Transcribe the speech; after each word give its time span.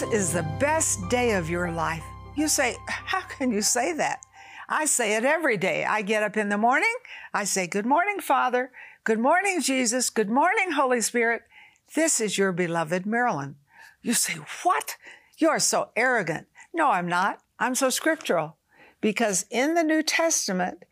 This 0.00 0.14
is 0.14 0.32
the 0.32 0.48
best 0.58 1.10
day 1.10 1.32
of 1.32 1.50
your 1.50 1.70
life. 1.70 2.02
You 2.34 2.48
say, 2.48 2.74
How 2.88 3.20
can 3.20 3.52
you 3.52 3.60
say 3.60 3.92
that? 3.92 4.20
I 4.66 4.86
say 4.86 5.14
it 5.14 5.26
every 5.26 5.58
day. 5.58 5.84
I 5.84 6.00
get 6.00 6.22
up 6.22 6.38
in 6.38 6.48
the 6.48 6.56
morning, 6.56 6.94
I 7.34 7.44
say, 7.44 7.66
Good 7.66 7.84
morning, 7.84 8.18
Father. 8.18 8.72
Good 9.04 9.18
morning, 9.18 9.60
Jesus. 9.60 10.08
Good 10.08 10.30
morning, 10.30 10.70
Holy 10.70 11.02
Spirit. 11.02 11.42
This 11.94 12.18
is 12.18 12.38
your 12.38 12.50
beloved 12.50 13.04
Marilyn. 13.04 13.56
You 14.00 14.14
say, 14.14 14.38
What? 14.62 14.96
You're 15.36 15.58
so 15.58 15.90
arrogant. 15.94 16.46
No, 16.72 16.90
I'm 16.90 17.06
not. 17.06 17.40
I'm 17.58 17.74
so 17.74 17.90
scriptural. 17.90 18.56
Because 19.02 19.44
in 19.50 19.74
the 19.74 19.84
New 19.84 20.02
Testament, 20.02 20.86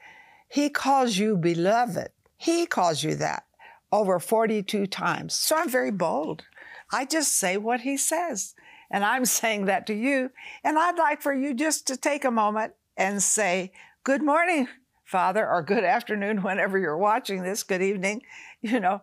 he 0.50 0.68
calls 0.68 1.16
you 1.16 1.38
beloved. 1.38 2.10
He 2.36 2.66
calls 2.66 3.02
you 3.02 3.14
that 3.14 3.44
over 3.90 4.20
42 4.20 4.86
times. 4.86 5.32
So 5.32 5.56
I'm 5.56 5.70
very 5.70 5.92
bold. 5.92 6.44
I 6.92 7.06
just 7.06 7.32
say 7.32 7.56
what 7.56 7.80
he 7.80 7.96
says. 7.96 8.54
And 8.90 9.04
I'm 9.04 9.24
saying 9.38 9.66
that 9.66 9.86
to 9.86 9.94
you. 9.94 10.30
And 10.64 10.78
I'd 10.78 10.98
like 10.98 11.22
for 11.22 11.34
you 11.34 11.54
just 11.54 11.86
to 11.88 11.96
take 11.96 12.24
a 12.24 12.30
moment 12.30 12.74
and 12.96 13.22
say, 13.22 13.72
Good 14.04 14.22
morning, 14.22 14.68
Father, 15.04 15.46
or 15.48 15.62
good 15.62 15.84
afternoon, 15.84 16.42
whenever 16.42 16.78
you're 16.78 16.96
watching 16.96 17.42
this, 17.42 17.62
good 17.62 17.82
evening. 17.82 18.22
You 18.60 18.80
know, 18.80 19.02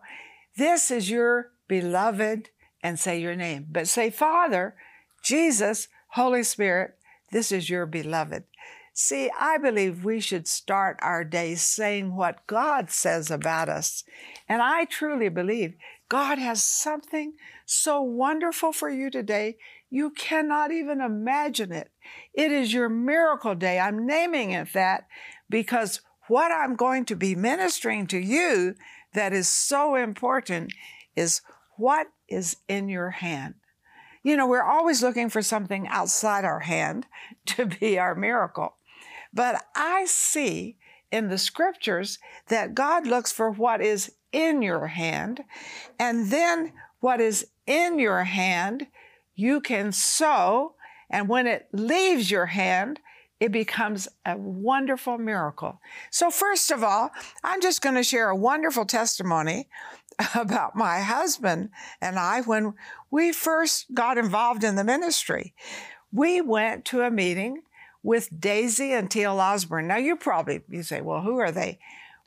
this 0.56 0.90
is 0.90 1.10
your 1.10 1.50
beloved, 1.68 2.50
and 2.82 2.98
say 2.98 3.18
your 3.20 3.34
name. 3.34 3.66
But 3.70 3.88
say, 3.88 4.10
Father, 4.10 4.76
Jesus, 5.22 5.88
Holy 6.10 6.42
Spirit, 6.42 6.94
this 7.32 7.50
is 7.50 7.68
your 7.68 7.86
beloved. 7.86 8.44
See, 8.92 9.30
I 9.38 9.58
believe 9.58 10.04
we 10.04 10.20
should 10.20 10.48
start 10.48 10.98
our 11.02 11.24
days 11.24 11.60
saying 11.60 12.14
what 12.14 12.46
God 12.46 12.90
says 12.90 13.30
about 13.30 13.68
us. 13.68 14.04
And 14.48 14.62
I 14.62 14.86
truly 14.86 15.28
believe 15.28 15.74
God 16.08 16.38
has 16.38 16.62
something 16.62 17.32
so 17.64 18.00
wonderful 18.00 18.72
for 18.72 18.88
you 18.88 19.10
today. 19.10 19.56
You 19.90 20.10
cannot 20.10 20.70
even 20.70 21.00
imagine 21.00 21.72
it. 21.72 21.90
It 22.32 22.52
is 22.52 22.72
your 22.72 22.88
miracle 22.88 23.54
day. 23.54 23.78
I'm 23.78 24.06
naming 24.06 24.52
it 24.52 24.72
that 24.72 25.06
because 25.50 26.00
what 26.28 26.52
I'm 26.52 26.76
going 26.76 27.04
to 27.06 27.16
be 27.16 27.34
ministering 27.34 28.06
to 28.08 28.18
you 28.18 28.74
that 29.14 29.32
is 29.32 29.48
so 29.48 29.94
important 29.94 30.72
is 31.16 31.40
what 31.76 32.08
is 32.28 32.56
in 32.68 32.88
your 32.88 33.10
hand. 33.10 33.54
You 34.22 34.36
know, 34.36 34.46
we're 34.46 34.62
always 34.62 35.02
looking 35.02 35.30
for 35.30 35.42
something 35.42 35.86
outside 35.88 36.44
our 36.44 36.60
hand 36.60 37.06
to 37.46 37.66
be 37.66 37.98
our 37.98 38.14
miracle. 38.14 38.76
But 39.32 39.64
I 39.74 40.04
see 40.06 40.76
in 41.12 41.28
the 41.28 41.38
scriptures 41.38 42.18
that 42.48 42.74
God 42.74 43.06
looks 43.06 43.32
for 43.32 43.50
what 43.50 43.80
is 43.80 44.12
in 44.32 44.62
your 44.62 44.88
hand, 44.88 45.44
and 45.98 46.30
then 46.30 46.72
what 47.00 47.20
is 47.20 47.46
in 47.66 47.98
your 47.98 48.24
hand 48.24 48.86
you 49.34 49.60
can 49.60 49.92
sow, 49.92 50.74
and 51.10 51.28
when 51.28 51.46
it 51.46 51.68
leaves 51.72 52.30
your 52.30 52.46
hand, 52.46 53.00
it 53.38 53.52
becomes 53.52 54.08
a 54.24 54.36
wonderful 54.36 55.18
miracle. 55.18 55.80
So, 56.10 56.30
first 56.30 56.70
of 56.70 56.82
all, 56.82 57.10
I'm 57.44 57.60
just 57.60 57.82
going 57.82 57.96
to 57.96 58.02
share 58.02 58.30
a 58.30 58.36
wonderful 58.36 58.86
testimony 58.86 59.68
about 60.34 60.74
my 60.74 61.00
husband 61.00 61.68
and 62.00 62.18
I 62.18 62.40
when 62.40 62.74
we 63.10 63.32
first 63.32 63.92
got 63.92 64.16
involved 64.16 64.64
in 64.64 64.76
the 64.76 64.84
ministry. 64.84 65.54
We 66.10 66.40
went 66.40 66.86
to 66.86 67.02
a 67.02 67.10
meeting 67.10 67.62
with 68.02 68.40
Daisy 68.40 68.92
and 68.92 69.10
T.L. 69.10 69.38
Osborn. 69.38 69.86
Now, 69.86 69.96
you 69.96 70.16
probably 70.16 70.62
you 70.70 70.82
say, 70.82 71.02
well, 71.02 71.20
who 71.20 71.38
are 71.38 71.52
they? 71.52 71.78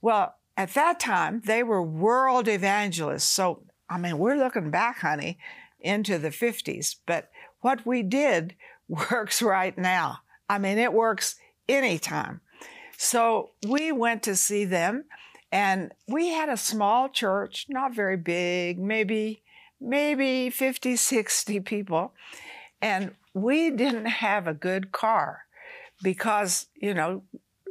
Well, 0.02 0.36
at 0.60 0.74
that 0.74 1.00
time, 1.00 1.42
they 1.46 1.64
were 1.64 1.82
world 1.82 2.50
evangelists. 2.50 3.24
So, 3.24 3.64
I 3.90 3.98
mean, 3.98 4.18
we're 4.18 4.36
looking 4.36 4.72
back, 4.72 5.00
honey, 5.00 5.40
into 5.80 6.20
the 6.20 6.32
50s. 6.32 6.98
But 7.06 7.30
what 7.62 7.86
we 7.86 8.04
did 8.04 8.56
works 8.90 9.42
right 9.42 9.78
now. 9.78 10.18
I 10.50 10.58
mean, 10.58 10.78
it 10.78 10.92
works 10.92 11.38
anytime. 11.70 12.42
So 12.98 13.52
we 13.66 13.94
went 13.94 14.22
to 14.24 14.36
see 14.36 14.66
them 14.66 15.06
and 15.50 15.94
we 16.10 16.28
had 16.28 16.50
a 16.50 16.58
small 16.58 17.08
church, 17.08 17.68
not 17.70 17.96
very 17.96 18.18
big, 18.18 18.80
maybe 18.80 19.44
maybe 19.80 20.50
50, 20.50 20.98
60 20.98 21.62
people. 21.62 22.14
And 22.82 23.16
we 23.34 23.70
didn't 23.70 24.08
have 24.08 24.46
a 24.46 24.54
good 24.54 24.92
car 24.92 25.44
because, 26.04 26.68
you 26.76 26.94
know, 26.94 27.24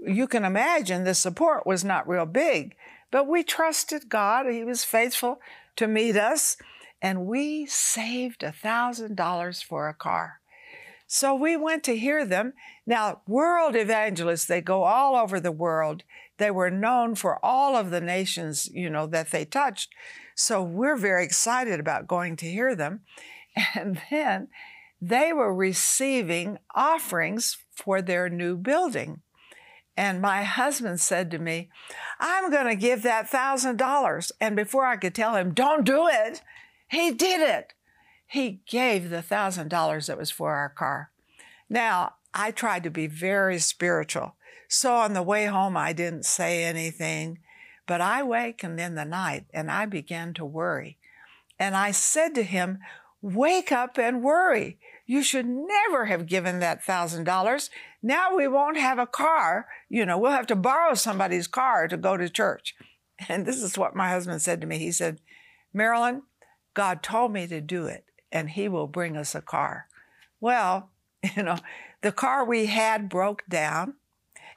you 0.06 0.26
can 0.26 0.44
imagine 0.44 1.04
the 1.04 1.14
support 1.14 1.66
was 1.66 1.84
not 1.84 2.08
real 2.08 2.26
big. 2.26 2.74
But 3.10 3.26
we 3.26 3.42
trusted 3.42 4.08
God. 4.08 4.46
He 4.46 4.64
was 4.64 4.84
faithful 4.84 5.40
to 5.76 5.86
meet 5.86 6.16
us 6.16 6.56
and 7.00 7.26
we 7.26 7.66
saved 7.66 8.42
a 8.42 8.52
$1,000 8.52 9.64
for 9.64 9.88
a 9.88 9.94
car. 9.94 10.40
So 11.06 11.34
we 11.34 11.56
went 11.56 11.84
to 11.84 11.96
hear 11.96 12.26
them. 12.26 12.52
Now, 12.86 13.22
world 13.26 13.76
evangelists, 13.76 14.44
they 14.44 14.60
go 14.60 14.84
all 14.84 15.16
over 15.16 15.40
the 15.40 15.52
world. 15.52 16.02
They 16.36 16.50
were 16.50 16.70
known 16.70 17.14
for 17.14 17.42
all 17.42 17.76
of 17.76 17.90
the 17.90 18.00
nations, 18.00 18.68
you 18.72 18.90
know, 18.90 19.06
that 19.06 19.30
they 19.30 19.44
touched. 19.44 19.94
So 20.34 20.62
we're 20.62 20.96
very 20.96 21.24
excited 21.24 21.80
about 21.80 22.06
going 22.06 22.36
to 22.36 22.46
hear 22.46 22.74
them. 22.74 23.00
And 23.74 24.00
then 24.08 24.48
they 25.00 25.32
were 25.32 25.52
receiving 25.52 26.58
offerings 26.76 27.56
for 27.74 28.00
their 28.00 28.28
new 28.28 28.56
building. 28.56 29.22
And 29.98 30.22
my 30.22 30.44
husband 30.44 31.00
said 31.00 31.28
to 31.32 31.40
me, 31.40 31.70
I'm 32.20 32.52
going 32.52 32.68
to 32.68 32.76
give 32.76 33.02
that 33.02 33.28
$1,000. 33.28 34.32
And 34.40 34.54
before 34.54 34.86
I 34.86 34.96
could 34.96 35.12
tell 35.12 35.34
him, 35.34 35.52
don't 35.52 35.84
do 35.84 36.06
it, 36.06 36.40
he 36.88 37.10
did 37.10 37.40
it. 37.40 37.74
He 38.24 38.60
gave 38.68 39.10
the 39.10 39.22
thousand 39.22 39.70
dollars 39.70 40.06
that 40.06 40.16
was 40.16 40.30
for 40.30 40.54
our 40.54 40.68
car. 40.68 41.10
Now, 41.68 42.12
I 42.32 42.52
tried 42.52 42.84
to 42.84 42.90
be 42.90 43.08
very 43.08 43.58
spiritual. 43.58 44.36
So 44.68 44.94
on 44.94 45.14
the 45.14 45.22
way 45.22 45.46
home, 45.46 45.76
I 45.76 45.92
didn't 45.92 46.26
say 46.26 46.62
anything, 46.62 47.40
but 47.88 48.00
I 48.00 48.22
wakened 48.22 48.78
in 48.78 48.94
the 48.94 49.04
night 49.04 49.46
and 49.52 49.68
I 49.68 49.86
began 49.86 50.32
to 50.34 50.44
worry. 50.44 50.96
And 51.58 51.74
I 51.74 51.90
said 51.90 52.36
to 52.36 52.44
him, 52.44 52.78
Wake 53.20 53.72
up 53.72 53.98
and 53.98 54.22
worry. 54.22 54.78
You 55.06 55.24
should 55.24 55.46
never 55.46 56.04
have 56.04 56.26
given 56.26 56.60
that 56.60 56.84
thousand 56.84 57.24
dollars. 57.24 57.68
Now 58.02 58.36
we 58.36 58.46
won't 58.46 58.76
have 58.76 58.98
a 58.98 59.06
car. 59.06 59.66
You 59.88 60.06
know, 60.06 60.18
we'll 60.18 60.30
have 60.30 60.46
to 60.48 60.56
borrow 60.56 60.94
somebody's 60.94 61.46
car 61.46 61.88
to 61.88 61.96
go 61.96 62.16
to 62.16 62.28
church. 62.28 62.74
And 63.28 63.44
this 63.44 63.60
is 63.60 63.76
what 63.76 63.96
my 63.96 64.10
husband 64.10 64.42
said 64.42 64.60
to 64.60 64.66
me. 64.68 64.78
He 64.78 64.92
said, 64.92 65.18
Marilyn, 65.74 66.22
God 66.74 67.02
told 67.02 67.32
me 67.32 67.48
to 67.48 67.60
do 67.60 67.86
it, 67.86 68.04
and 68.30 68.50
He 68.50 68.68
will 68.68 68.86
bring 68.86 69.16
us 69.16 69.34
a 69.34 69.42
car. 69.42 69.88
Well, 70.40 70.90
you 71.36 71.42
know, 71.42 71.56
the 72.00 72.12
car 72.12 72.44
we 72.44 72.66
had 72.66 73.08
broke 73.08 73.42
down, 73.48 73.94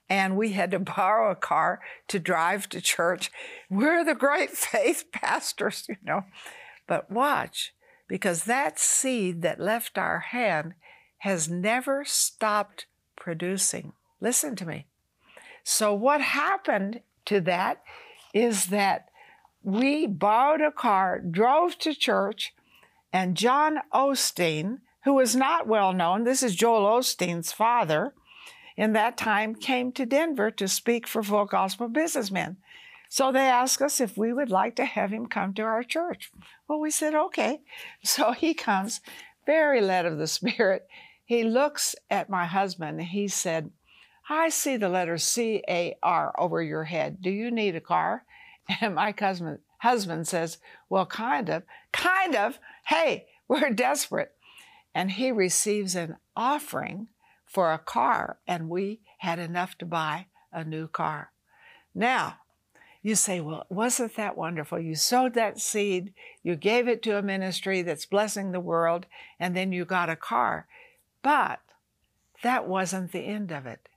and 0.08 0.38
we 0.38 0.52
had 0.52 0.70
to 0.72 0.80
borrow 0.98 1.32
a 1.32 1.36
car 1.36 1.80
to 2.10 2.20
drive 2.20 2.70
to 2.70 2.82
church. 2.82 3.32
We're 3.68 4.06
the 4.06 4.14
great 4.14 4.52
faith 4.52 5.06
pastors, 5.12 5.86
you 5.90 5.98
know. 6.04 6.26
But 6.88 7.10
watch, 7.10 7.74
because 8.08 8.44
that 8.44 8.78
seed 8.78 9.42
that 9.42 9.60
left 9.60 9.98
our 9.98 10.20
hand 10.20 10.76
has 11.20 11.50
never 11.50 12.04
stopped 12.06 12.86
producing. 13.22 13.94
Listen 14.20 14.56
to 14.56 14.66
me. 14.66 14.88
So, 15.64 15.94
what 15.94 16.22
happened 16.22 17.02
to 17.26 17.40
that 17.42 17.84
is 18.34 18.66
that 18.66 19.10
we 19.64 20.08
borrowed 20.08 20.62
a 20.62 20.72
car, 20.72 21.20
drove 21.20 21.78
to 21.80 21.94
church, 21.94 22.54
and 23.14 23.38
John 23.38 23.78
Osteen, 23.94 24.80
who 25.04 25.14
was 25.14 25.36
not 25.36 25.68
well 25.68 25.94
known, 25.94 26.24
this 26.24 26.42
is 26.42 26.56
Joel 26.56 27.00
Osteen's 27.00 27.52
father, 27.52 28.14
in 28.76 28.94
that 28.94 29.18
time 29.18 29.54
came 29.54 29.92
to 29.92 30.06
Denver 30.06 30.50
to 30.50 30.68
speak 30.68 31.06
for 31.06 31.22
Full 31.22 31.46
Gospel 31.46 31.90
Businessmen. 31.90 32.58
So 33.08 33.32
they 33.32 33.42
asked 33.42 33.82
us 33.84 34.02
if 34.02 34.18
we 34.18 34.34
would 34.34 34.50
like 34.50 34.76
to 34.78 34.86
have 34.86 35.12
him 35.12 35.28
come 35.28 35.54
to 35.56 35.64
our 35.64 35.84
church. 35.84 36.32
Well, 36.68 36.80
we 36.80 36.90
said, 36.90 37.14
okay. 37.14 37.62
So 38.04 38.32
he 38.32 38.56
comes, 38.56 39.02
very 39.46 39.82
led 39.82 40.08
of 40.08 40.18
the 40.18 40.28
Spirit. 40.28 40.88
He 41.32 41.46
looks 41.46 41.96
at 42.10 42.30
my 42.30 42.46
husband 42.46 43.00
and 43.00 43.08
he 43.08 43.30
said, 43.30 43.72
I 44.28 44.50
see 44.50 44.76
the 44.76 44.90
letter 44.90 45.18
C 45.18 45.64
A 45.66 45.96
R 46.04 46.36
over 46.38 46.62
your 46.62 46.84
head. 46.84 47.22
Do 47.22 47.30
you 47.30 47.50
need 47.50 47.74
a 47.74 47.80
car? 47.80 48.26
And 48.82 48.96
my 48.96 49.16
husband, 49.18 49.60
husband 49.78 50.28
says, 50.28 50.58
Well, 50.90 51.06
kind 51.06 51.50
of, 51.50 51.64
kind 51.94 52.36
of. 52.36 52.60
Hey, 52.88 53.28
we're 53.48 53.70
desperate. 53.70 54.34
And 54.94 55.10
he 55.10 55.32
receives 55.32 55.96
an 55.96 56.18
offering 56.36 57.08
for 57.46 57.72
a 57.72 57.80
car, 57.80 58.40
and 58.46 58.68
we 58.68 59.00
had 59.20 59.40
enough 59.40 59.78
to 59.78 59.86
buy 59.86 60.26
a 60.52 60.66
new 60.66 60.90
car. 60.90 61.32
Now, 61.96 62.40
you 63.02 63.16
say, 63.16 63.40
well, 63.40 63.66
wasn't 63.70 64.18
that 64.18 64.38
wonderful? 64.38 64.82
You 64.82 64.96
sowed 64.96 65.34
that 65.36 65.62
seed, 65.62 66.14
you 66.44 66.58
gave 66.58 66.90
it 66.90 67.02
to 67.04 67.18
a 67.18 67.22
ministry 67.22 67.84
that's 67.84 68.06
blessing 68.06 68.52
the 68.52 68.60
world, 68.60 69.06
and 69.40 69.56
then 69.56 69.72
you 69.72 69.86
got 69.86 70.10
a 70.10 70.18
car. 70.18 70.68
But 71.22 71.60
that 72.44 72.68
wasn't 72.68 73.12
the 73.12 73.20
end 73.20 73.52
of 73.52 73.66
it. 73.66 73.88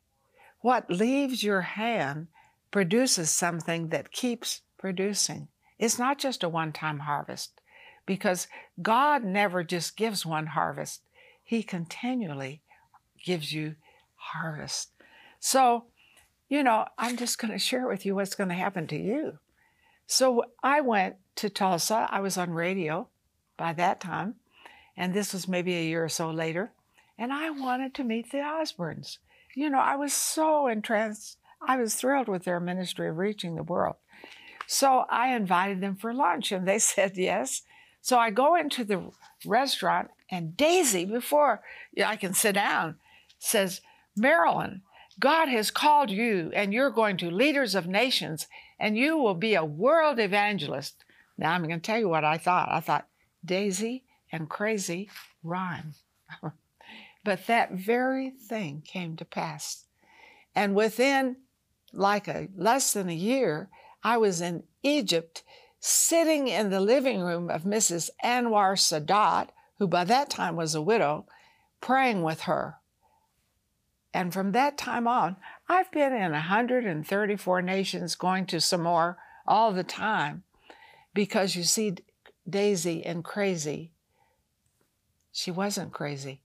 What 0.61 0.91
leaves 0.91 1.43
your 1.43 1.63
hand 1.63 2.29
produces 2.71 3.31
something 3.31 3.89
that 3.89 4.13
keeps 4.13 4.63
producing. 4.79 5.49
It's 5.79 5.99
not 5.99 6.19
just 6.19 6.43
a 6.43 6.49
one 6.49 6.73
time 6.73 7.01
harvest 7.01 7.61
because 8.07 8.49
God 8.81 9.25
never 9.25 9.65
just 9.65 9.97
gives 9.97 10.27
one 10.27 10.47
harvest, 10.49 11.03
He 11.43 11.63
continually 11.63 12.63
gives 13.25 13.53
you 13.53 13.77
harvest. 14.17 14.91
So, 15.41 15.85
you 16.49 16.63
know, 16.63 16.87
I'm 16.99 17.17
just 17.17 17.39
going 17.39 17.53
to 17.53 17.59
share 17.59 17.87
with 17.87 18.05
you 18.05 18.15
what's 18.15 18.35
going 18.35 18.51
to 18.51 18.55
happen 18.55 18.87
to 18.89 18.99
you. 18.99 19.39
So 20.07 20.45
I 20.63 20.81
went 20.81 21.17
to 21.37 21.49
Tulsa. 21.49 22.07
I 22.11 22.21
was 22.21 22.37
on 22.37 22.51
radio 22.51 23.09
by 23.57 23.73
that 23.75 24.01
time, 24.01 24.35
and 24.97 25.15
this 25.15 25.33
was 25.33 25.49
maybe 25.49 25.75
a 25.77 25.83
year 25.85 26.05
or 26.05 26.09
so 26.09 26.31
later. 26.31 26.73
And 27.19 27.33
I 27.33 27.51
wanted 27.51 27.95
to 27.95 28.05
meet 28.05 28.31
the 28.31 28.39
Osborns. 28.39 29.19
You 29.55 29.71
know, 29.71 29.79
I 29.79 29.97
was 29.97 30.13
so 30.13 30.67
entranced. 30.67 31.39
I 31.67 31.77
was 31.77 31.95
thrilled 31.95 32.29
with 32.29 32.45
their 32.45 32.61
ministry 32.61 33.09
of 33.09 33.19
reaching 33.19 33.55
the 33.55 33.63
world. 33.63 33.97
So 34.67 35.05
I 35.11 35.35
invited 35.35 35.81
them 35.81 35.97
for 35.97 36.13
lunch, 36.13 36.51
and 36.53 36.67
they 36.67 36.79
said 36.81 37.17
yes. 37.17 37.63
So 38.01 38.19
I 38.19 38.31
go 38.31 38.57
into 38.57 38.85
the 38.85 39.11
restaurant, 39.47 40.11
and 40.31 40.57
Daisy, 40.57 41.05
before 41.05 41.63
I 42.05 42.17
can 42.17 42.35
sit 42.35 42.55
down, 42.55 42.97
says, 43.39 43.81
Marilyn, 44.17 44.83
God 45.19 45.49
has 45.49 45.71
called 45.71 46.11
you, 46.11 46.51
and 46.55 46.75
you're 46.75 46.91
going 46.91 47.17
to 47.19 47.31
leaders 47.31 47.75
of 47.75 47.87
nations, 47.87 48.47
and 48.79 48.99
you 48.99 49.17
will 49.17 49.35
be 49.35 49.55
a 49.55 49.65
world 49.65 50.19
evangelist. 50.19 51.05
Now, 51.39 51.53
I'm 51.53 51.63
going 51.63 51.81
to 51.81 51.87
tell 51.87 51.99
you 51.99 52.09
what 52.09 52.25
I 52.25 52.39
thought. 52.39 52.69
I 52.71 52.81
thought, 52.81 53.07
Daisy 53.45 54.05
and 54.33 54.49
crazy 54.49 55.09
rhyme. 55.43 55.95
but 57.25 57.47
that 57.47 57.73
very 57.73 58.31
thing 58.31 58.83
came 58.85 59.17
to 59.17 59.25
pass. 59.25 59.85
And 60.55 60.75
within 60.75 61.37
like 61.93 62.29
a 62.29 62.49
less 62.57 62.93
than 62.93 63.09
a 63.09 63.15
year, 63.15 63.71
I 64.03 64.19
was 64.19 64.41
in 64.41 64.65
Egypt 64.83 65.43
sitting 65.81 66.49
in 66.49 66.71
the 66.71 66.81
living 66.81 67.21
room 67.21 67.51
of 67.51 67.63
Mrs. 67.63 68.11
Anwar 68.25 68.75
Sadat, 68.77 69.49
who 69.79 69.87
by 69.87 70.05
that 70.05 70.31
time 70.31 70.57
was 70.57 70.75
a 70.75 70.83
widow, 70.83 71.27
praying 71.81 72.23
with 72.23 72.43
her. 72.43 72.77
And 74.13 74.33
from 74.33 74.53
that 74.53 74.79
time 74.79 75.09
on, 75.09 75.37
I've 75.69 75.91
been 75.91 76.13
in 76.13 76.33
134 76.33 77.63
nations, 77.63 78.15
going 78.15 78.47
to 78.47 78.61
some 78.61 78.83
more 78.83 79.19
all 79.47 79.73
the 79.73 79.85
time, 79.85 80.45
because 81.13 81.57
you 81.57 81.65
see, 81.65 81.97
Daisy 82.49 83.05
and 83.05 83.25
crazy, 83.25 83.93
she 85.33 85.51
wasn't 85.51 85.93
crazy. 85.93 86.44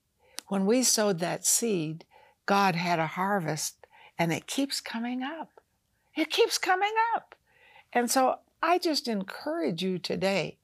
When 0.50 0.66
we 0.66 0.82
sowed 0.82 1.20
that 1.20 1.46
seed, 1.46 2.04
God 2.44 2.74
had 2.74 2.98
a 2.98 3.06
harvest, 3.06 3.86
and 4.18 4.32
it 4.32 4.48
keeps 4.48 4.80
coming 4.80 5.22
up. 5.22 5.60
It 6.16 6.28
keeps 6.28 6.58
coming 6.58 6.92
up. 7.14 7.36
And 7.92 8.10
so 8.10 8.40
I 8.60 8.78
just 8.78 9.06
encourage 9.06 9.80
you 9.80 10.00
today, 10.00 10.58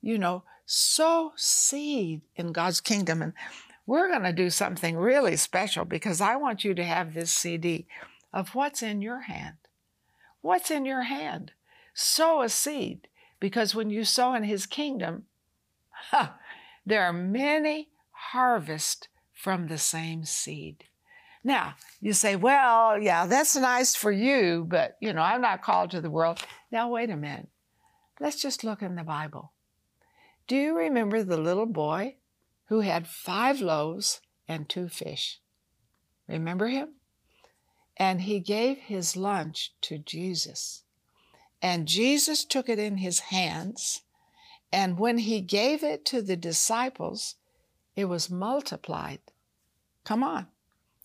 you 0.00 0.18
know, 0.18 0.44
sow 0.66 1.32
seed 1.34 2.20
in 2.36 2.52
God's 2.52 2.80
kingdom. 2.80 3.22
And 3.22 3.32
we're 3.86 4.08
going 4.08 4.22
to 4.22 4.32
do 4.32 4.50
something 4.50 4.96
really 4.96 5.34
special 5.34 5.84
because 5.84 6.20
I 6.20 6.36
want 6.36 6.62
you 6.62 6.72
to 6.72 6.84
have 6.84 7.12
this 7.12 7.32
CD 7.32 7.88
of 8.32 8.54
what's 8.54 8.84
in 8.84 9.02
your 9.02 9.22
hand. 9.22 9.56
What's 10.42 10.70
in 10.70 10.84
your 10.84 11.02
hand? 11.02 11.50
Sow 11.92 12.40
a 12.40 12.48
seed 12.48 13.08
because 13.40 13.74
when 13.74 13.90
you 13.90 14.04
sow 14.04 14.32
in 14.32 14.44
His 14.44 14.64
kingdom, 14.64 15.24
there 16.86 17.02
are 17.02 17.12
many 17.12 17.88
harvests 18.30 19.08
from 19.44 19.66
the 19.66 19.76
same 19.76 20.24
seed. 20.24 20.84
Now, 21.44 21.74
you 22.00 22.14
say, 22.14 22.34
well, 22.34 22.98
yeah, 22.98 23.26
that's 23.26 23.54
nice 23.54 23.94
for 23.94 24.10
you, 24.10 24.64
but, 24.66 24.96
you 25.02 25.12
know, 25.12 25.20
I'm 25.20 25.42
not 25.42 25.60
called 25.60 25.90
to 25.90 26.00
the 26.00 26.10
world. 26.10 26.40
Now, 26.72 26.88
wait 26.88 27.10
a 27.10 27.16
minute. 27.16 27.48
Let's 28.18 28.40
just 28.40 28.64
look 28.64 28.80
in 28.80 28.96
the 28.96 29.02
Bible. 29.02 29.52
Do 30.46 30.56
you 30.56 30.74
remember 30.74 31.22
the 31.22 31.36
little 31.36 31.66
boy 31.66 32.16
who 32.68 32.80
had 32.80 33.06
five 33.06 33.60
loaves 33.60 34.22
and 34.48 34.66
two 34.66 34.88
fish? 34.88 35.40
Remember 36.26 36.68
him? 36.68 36.94
And 37.98 38.22
he 38.22 38.40
gave 38.40 38.78
his 38.78 39.14
lunch 39.14 39.74
to 39.82 39.98
Jesus. 39.98 40.84
And 41.60 41.86
Jesus 41.86 42.46
took 42.46 42.70
it 42.70 42.78
in 42.78 42.96
his 42.96 43.20
hands. 43.20 44.04
And 44.72 44.98
when 44.98 45.18
he 45.18 45.42
gave 45.42 45.84
it 45.84 46.06
to 46.06 46.22
the 46.22 46.36
disciples, 46.36 47.34
it 47.94 48.06
was 48.06 48.30
multiplied. 48.30 49.20
Come 50.04 50.22
on. 50.22 50.46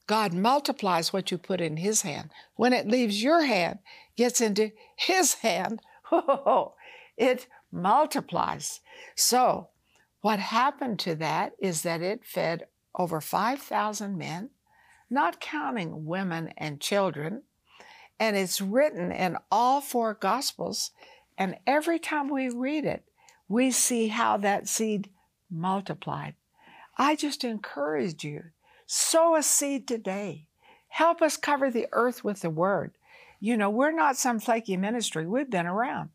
God 0.08 0.34
multiplies 0.34 1.14
what 1.14 1.32
you 1.32 1.38
put 1.38 1.62
in 1.62 1.78
His 1.78 2.02
hand. 2.02 2.32
When 2.56 2.74
it 2.74 2.88
leaves 2.88 3.22
your 3.24 3.44
hand, 3.44 3.80
gets 4.18 4.42
into 4.42 4.72
His 4.96 5.36
hand, 5.36 5.82
it 7.18 7.48
multiplies. 7.72 8.82
So, 9.16 9.70
what 10.22 10.40
happened 10.40 11.00
to 11.00 11.16
that 11.16 11.54
is 11.60 11.84
that 11.84 12.02
it 12.02 12.26
fed 12.26 12.66
over 12.96 13.22
5,000 13.22 14.18
men, 14.18 14.50
not 15.10 15.40
counting 15.40 16.06
women 16.06 16.54
and 16.58 16.82
children. 16.82 17.44
And 18.20 18.36
it's 18.36 18.60
written 18.60 19.12
in 19.12 19.38
all 19.52 19.80
four 19.80 20.14
Gospels. 20.14 20.92
And 21.38 21.56
every 21.66 22.00
time 22.00 22.30
we 22.30 22.50
read 22.50 22.84
it, 22.84 23.06
we 23.48 23.72
see 23.72 24.08
how 24.08 24.38
that 24.38 24.68
seed 24.68 25.10
multiplied. 25.50 26.36
I 26.98 27.16
just 27.16 27.44
encourage 27.44 28.24
you 28.24 28.46
Sow 28.92 29.36
a 29.36 29.44
seed 29.44 29.88
today. 29.88 30.48
Help 30.88 31.22
us 31.22 31.38
cover 31.38 31.70
the 31.70 31.86
earth 31.92 32.24
with 32.24 32.42
the 32.42 32.50
word. 32.50 32.92
You 33.40 33.56
know, 33.56 33.70
we're 33.70 33.92
not 33.92 34.18
some 34.18 34.40
flaky 34.40 34.78
ministry, 34.78 35.28
we've 35.28 35.48
been 35.48 35.68
around. 35.68 36.10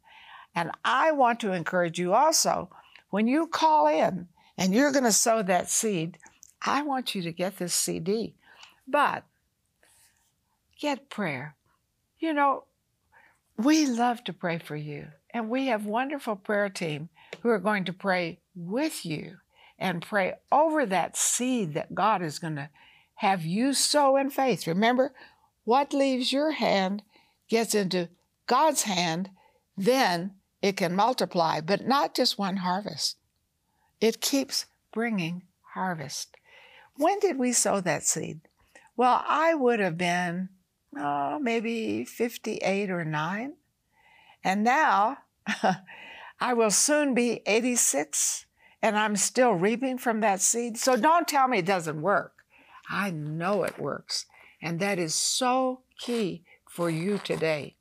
And 0.57 0.73
I 0.85 1.13
want 1.13 1.39
to 1.41 1.53
encourage 1.53 2.01
you 2.01 2.15
also 2.15 2.71
when 3.11 3.29
you 3.29 3.47
call 3.47 3.87
in 3.87 4.27
and 4.59 4.75
you're 4.75 4.91
going 4.91 5.05
to 5.05 5.13
sow 5.13 5.41
that 5.45 5.71
seed, 5.71 6.19
I 6.63 6.83
want 6.83 7.15
you 7.15 7.23
to 7.23 7.31
get 7.31 7.59
this 7.59 7.75
CD. 7.75 8.35
But 8.89 9.23
get 10.81 11.09
prayer. 11.09 11.55
You 12.19 12.33
know, 12.33 12.65
we 13.57 13.87
love 13.87 14.25
to 14.25 14.33
pray 14.33 14.59
for 14.59 14.75
you, 14.75 15.07
and 15.31 15.49
we 15.49 15.69
have 15.69 15.87
wonderful 15.87 16.35
prayer 16.35 16.69
team 16.71 17.09
who 17.41 17.51
are 17.51 17.61
going 17.61 17.85
to 17.85 17.93
pray 17.93 18.41
with 18.57 19.07
you 19.07 19.37
and 19.79 20.03
pray 20.03 20.35
over 20.53 20.87
that 20.87 21.17
seed 21.17 21.75
that 21.75 21.95
God 21.95 22.23
is 22.23 22.39
going 22.39 22.57
to 22.57 22.71
have 23.17 23.45
you 23.45 23.75
sow 23.75 24.17
in 24.17 24.31
faith. 24.31 24.67
Remember, 24.67 25.13
what 25.65 25.93
leaves 25.93 26.33
your 26.33 26.53
hand 26.53 27.03
gets 27.49 27.75
into 27.75 28.09
God's 28.47 28.83
hand, 28.83 29.31
then 29.77 30.35
it 30.63 30.77
can 30.77 30.95
multiply, 30.95 31.61
but 31.61 31.87
not 31.87 32.15
just 32.15 32.39
one 32.39 32.59
harvest. 32.59 33.17
It 34.01 34.21
keeps 34.21 34.67
bringing 34.93 35.43
harvest. 35.75 36.37
When 36.97 37.19
did 37.19 37.39
we 37.39 37.53
sow 37.53 37.81
that 37.81 38.05
seed? 38.05 38.41
Well, 38.97 39.25
I 39.27 39.55
would 39.55 39.81
have 39.81 39.99
been 39.99 40.51
oh, 40.97 41.39
maybe 41.39 42.05
58 42.05 42.91
or 42.91 43.05
9. 43.05 43.55
And 44.43 44.65
now 44.65 45.19
I 46.41 46.55
will 46.55 46.71
soon 46.71 47.15
be 47.15 47.43
86 47.47 48.44
and 48.85 48.99
I'm 48.99 49.17
still 49.17 49.53
reaping 49.55 49.97
from 49.97 50.21
that 50.21 50.43
seed. 50.43 50.77
So 50.77 50.95
don't 50.95 51.27
tell 51.27 51.49
me 51.49 51.57
it 51.57 51.65
doesn't 51.65 52.03
work. 52.03 52.45
I 52.91 53.11
know 53.11 53.63
it 53.63 53.79
works. 53.79 54.27
And 54.61 54.79
that 54.81 54.99
is 54.99 55.15
so 55.15 55.81
key 55.99 56.45
for 56.69 56.91
you 56.91 57.17
today 57.17 57.77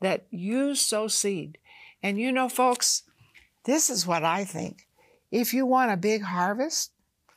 that 0.00 0.26
you 0.30 0.76
sow 0.76 1.08
seed. 1.08 1.58
And 2.00 2.20
you 2.20 2.30
know, 2.30 2.48
folks, 2.48 3.02
this 3.64 3.90
is 3.90 4.06
what 4.06 4.22
I 4.22 4.44
think. 4.44 4.86
If 5.32 5.52
you 5.52 5.66
want 5.66 5.90
a 5.90 5.96
big 5.96 6.22
harvest, 6.22 6.92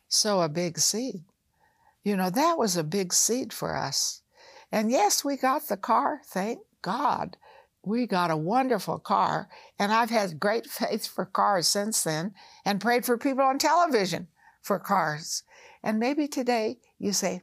sow 0.08 0.42
a 0.42 0.48
big 0.48 0.78
seed. 0.78 1.24
You 2.04 2.16
know, 2.16 2.30
that 2.30 2.60
was 2.60 2.78
a 2.78 2.84
big 2.84 3.12
seed 3.12 3.52
for 3.52 3.76
us. 3.76 4.22
And 4.72 4.92
yes, 4.92 5.26
we 5.26 5.36
got 5.36 5.68
the 5.68 5.78
car, 5.78 6.22
thank 6.28 6.60
God 6.84 7.38
we 7.84 8.06
got 8.06 8.32
a 8.32 8.38
wonderful 8.38 9.00
car, 9.00 9.50
and 9.78 9.92
I've 9.92 10.10
had 10.10 10.40
great 10.40 10.68
faith 10.68 11.08
for 11.08 11.26
cars 11.26 11.68
since 11.68 12.04
then 12.04 12.34
and 12.66 12.82
prayed 12.82 13.06
for 13.06 13.18
people 13.18 13.44
on 13.44 13.58
television 13.58 14.28
for 14.62 14.80
cars. 14.80 15.44
And 15.84 16.00
maybe 16.00 16.28
today 16.28 16.80
you 16.98 17.14
say, 17.14 17.42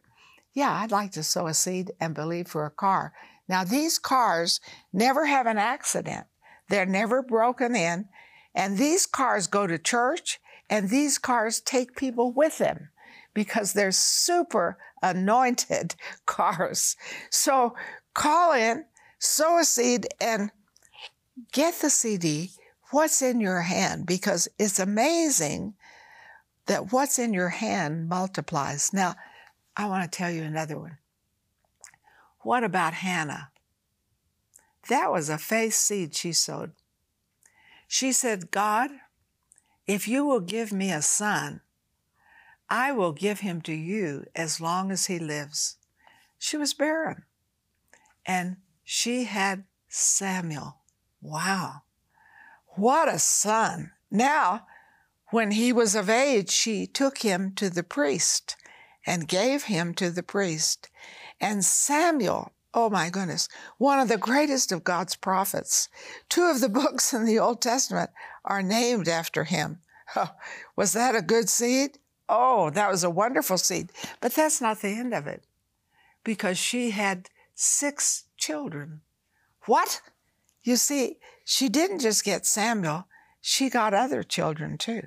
Yeah, 0.52 0.72
I'd 0.72 0.92
like 0.92 1.12
to 1.12 1.22
sow 1.22 1.46
a 1.46 1.54
seed 1.54 1.92
and 2.00 2.14
believe 2.14 2.48
for 2.48 2.66
a 2.66 2.70
car. 2.70 3.12
Now, 3.48 3.64
these 3.64 3.98
cars 3.98 4.60
never 4.92 5.26
have 5.26 5.46
an 5.46 5.58
accident, 5.58 6.26
they're 6.68 6.86
never 6.86 7.22
broken 7.22 7.74
in, 7.74 8.08
and 8.54 8.76
these 8.76 9.06
cars 9.06 9.46
go 9.46 9.66
to 9.66 9.78
church, 9.78 10.40
and 10.68 10.90
these 10.90 11.18
cars 11.18 11.60
take 11.60 11.96
people 11.96 12.32
with 12.32 12.58
them 12.58 12.90
because 13.34 13.72
they're 13.72 13.92
super 13.92 14.78
anointed 15.02 15.94
cars. 16.26 16.96
So 17.30 17.74
call 18.14 18.52
in 18.52 18.84
sow 19.18 19.58
a 19.58 19.64
seed 19.64 20.06
and 20.20 20.50
get 21.52 21.80
the 21.80 21.90
CD, 21.90 22.50
what's 22.90 23.22
in 23.22 23.40
your 23.40 23.62
hand, 23.62 24.06
because 24.06 24.48
it's 24.58 24.78
amazing 24.78 25.74
that 26.66 26.92
what's 26.92 27.18
in 27.18 27.32
your 27.32 27.48
hand 27.48 28.08
multiplies. 28.08 28.92
Now, 28.92 29.14
I 29.76 29.86
want 29.86 30.10
to 30.10 30.16
tell 30.16 30.30
you 30.30 30.42
another 30.42 30.78
one. 30.78 30.98
What 32.40 32.64
about 32.64 32.94
Hannah? 32.94 33.50
That 34.88 35.10
was 35.10 35.28
a 35.28 35.38
faith 35.38 35.74
seed 35.74 36.14
she 36.14 36.32
sowed. 36.32 36.72
She 37.88 38.12
said, 38.12 38.50
God, 38.50 38.90
if 39.86 40.08
you 40.08 40.24
will 40.24 40.40
give 40.40 40.72
me 40.72 40.92
a 40.92 41.02
son, 41.02 41.60
I 42.68 42.92
will 42.92 43.12
give 43.12 43.40
him 43.40 43.60
to 43.62 43.72
you 43.72 44.26
as 44.34 44.60
long 44.60 44.90
as 44.90 45.06
he 45.06 45.18
lives. 45.18 45.76
She 46.38 46.56
was 46.56 46.74
barren. 46.74 47.24
And 48.24 48.56
she 48.88 49.24
had 49.24 49.64
Samuel. 49.88 50.76
Wow. 51.20 51.82
What 52.76 53.12
a 53.12 53.18
son. 53.18 53.90
Now, 54.12 54.68
when 55.30 55.50
he 55.50 55.72
was 55.72 55.96
of 55.96 56.08
age, 56.08 56.50
she 56.50 56.86
took 56.86 57.18
him 57.18 57.52
to 57.56 57.68
the 57.68 57.82
priest 57.82 58.56
and 59.04 59.26
gave 59.26 59.64
him 59.64 59.92
to 59.94 60.08
the 60.08 60.22
priest. 60.22 60.88
And 61.40 61.64
Samuel, 61.64 62.52
oh 62.74 62.88
my 62.88 63.10
goodness, 63.10 63.48
one 63.76 63.98
of 63.98 64.06
the 64.06 64.16
greatest 64.16 64.70
of 64.70 64.84
God's 64.84 65.16
prophets. 65.16 65.88
Two 66.28 66.44
of 66.44 66.60
the 66.60 66.68
books 66.80 67.12
in 67.12 67.24
the 67.24 67.40
Old 67.40 67.60
Testament 67.60 68.10
are 68.44 68.62
named 68.62 69.08
after 69.08 69.42
him. 69.42 69.80
Oh, 70.14 70.30
was 70.76 70.92
that 70.92 71.16
a 71.16 71.22
good 71.22 71.48
seed? 71.48 71.98
Oh, 72.28 72.70
that 72.70 72.88
was 72.88 73.02
a 73.02 73.10
wonderful 73.10 73.58
seed. 73.58 73.90
But 74.20 74.32
that's 74.32 74.60
not 74.60 74.80
the 74.80 74.90
end 74.90 75.12
of 75.12 75.26
it 75.26 75.42
because 76.22 76.56
she 76.56 76.90
had 76.90 77.30
six 77.56 78.25
children. 78.46 79.00
What? 79.66 80.00
You 80.62 80.76
see, 80.76 81.18
she 81.44 81.68
didn't 81.68 81.98
just 81.98 82.24
get 82.24 82.46
Samuel, 82.46 83.08
she 83.40 83.68
got 83.68 83.94
other 83.94 84.22
children 84.22 84.78
too. 84.78 85.02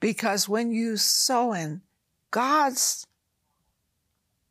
Because 0.00 0.48
when 0.48 0.72
you 0.72 0.96
sow 0.96 1.52
in 1.52 1.82
God's 2.30 3.06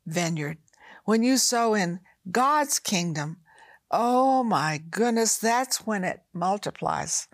vineyard, 0.06 0.58
when 1.06 1.24
you 1.24 1.38
sow 1.38 1.74
in 1.74 2.00
God's 2.32 2.80
kingdom, 2.80 3.38
oh 3.90 4.44
my 4.44 4.82
goodness, 4.90 5.38
that's 5.38 5.86
when 5.86 6.04
it 6.04 6.22
multiplies. 6.34 7.28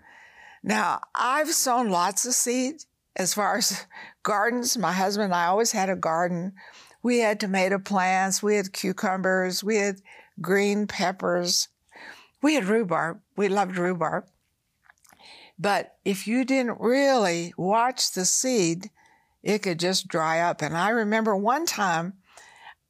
Now, 0.62 1.00
I've 1.14 1.50
sown 1.50 1.90
lots 1.90 2.26
of 2.26 2.32
seed 2.32 2.84
as 3.14 3.34
far 3.34 3.58
as 3.58 3.86
gardens. 4.22 4.76
My 4.78 4.92
husband 4.92 5.26
and 5.26 5.34
I 5.34 5.46
always 5.46 5.72
had 5.72 5.90
a 5.90 5.96
garden. 5.96 6.54
We 7.02 7.18
had 7.18 7.38
tomato 7.38 7.78
plants, 7.78 8.42
we 8.42 8.56
had 8.56 8.72
cucumbers, 8.72 9.62
we 9.62 9.76
had 9.76 10.00
green 10.40 10.86
peppers, 10.86 11.68
we 12.42 12.54
had 12.54 12.64
rhubarb. 12.64 13.20
We 13.36 13.48
loved 13.48 13.76
rhubarb. 13.76 14.26
But 15.58 15.96
if 16.04 16.26
you 16.26 16.44
didn't 16.44 16.80
really 16.80 17.52
watch 17.56 18.12
the 18.12 18.24
seed, 18.24 18.90
it 19.42 19.62
could 19.62 19.80
just 19.80 20.08
dry 20.08 20.40
up. 20.40 20.62
And 20.62 20.76
I 20.76 20.90
remember 20.90 21.34
one 21.34 21.66
time 21.66 22.14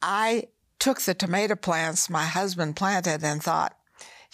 I 0.03 0.49
took 0.79 1.01
the 1.01 1.15
tomato 1.15 1.57
plants 1.57 2.11
my 2.11 2.25
husband 2.25 2.77
planted 2.77 3.25
and 3.25 3.43
thought, 3.43 3.75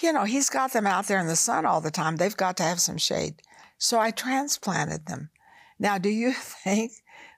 you 0.01 0.13
know, 0.13 0.25
he's 0.25 0.51
got 0.51 0.73
them 0.73 0.87
out 0.87 1.07
there 1.07 1.21
in 1.21 1.29
the 1.29 1.37
sun 1.37 1.65
all 1.65 1.81
the 1.81 1.91
time. 1.91 2.17
They've 2.17 2.37
got 2.37 2.57
to 2.57 2.65
have 2.65 2.81
some 2.81 2.99
shade. 2.99 3.41
So 3.79 4.01
I 4.01 4.11
transplanted 4.11 5.07
them. 5.07 5.31
Now, 5.79 5.99
do 5.99 6.09
you 6.09 6.33
think 6.37 6.93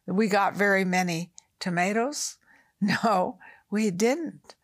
we 0.06 0.28
got 0.28 0.56
very 0.56 0.84
many 0.84 1.30
tomatoes? 1.60 2.38
No, 2.80 3.38
we 3.70 3.90
didn't 3.90 4.54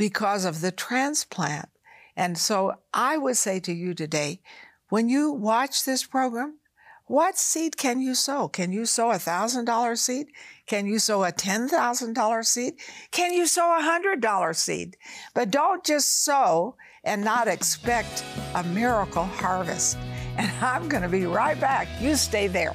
because 0.00 0.46
of 0.46 0.62
the 0.62 0.72
transplant. 0.72 1.68
And 2.16 2.38
so 2.38 2.72
I 2.94 3.18
would 3.18 3.36
say 3.36 3.60
to 3.60 3.72
you 3.72 3.92
today, 3.92 4.40
when 4.88 5.10
you 5.10 5.30
watch 5.30 5.84
this 5.84 6.04
program, 6.04 6.56
what 7.04 7.36
seed 7.36 7.76
can 7.76 8.00
you 8.00 8.14
sow? 8.14 8.48
Can 8.48 8.72
you 8.72 8.86
sow 8.86 9.10
a 9.10 9.18
thousand 9.18 9.66
dollar 9.66 9.96
seed? 9.96 10.28
Can 10.64 10.86
you 10.86 10.98
sow 10.98 11.22
a 11.22 11.32
ten 11.32 11.68
thousand 11.68 12.14
dollar 12.14 12.42
seed? 12.42 12.76
Can 13.10 13.34
you 13.34 13.46
sow 13.46 13.76
a 13.76 13.82
hundred 13.82 14.22
dollar 14.22 14.54
seed? 14.54 14.96
But 15.34 15.50
don't 15.50 15.84
just 15.84 16.24
sow 16.24 16.76
and 17.04 17.22
not 17.22 17.46
expect 17.46 18.24
a 18.54 18.64
miracle 18.64 19.24
harvest. 19.24 19.98
And 20.38 20.50
I'm 20.62 20.88
going 20.88 21.02
to 21.02 21.10
be 21.10 21.26
right 21.26 21.60
back. 21.60 21.88
You 22.00 22.16
stay 22.16 22.46
there. 22.46 22.74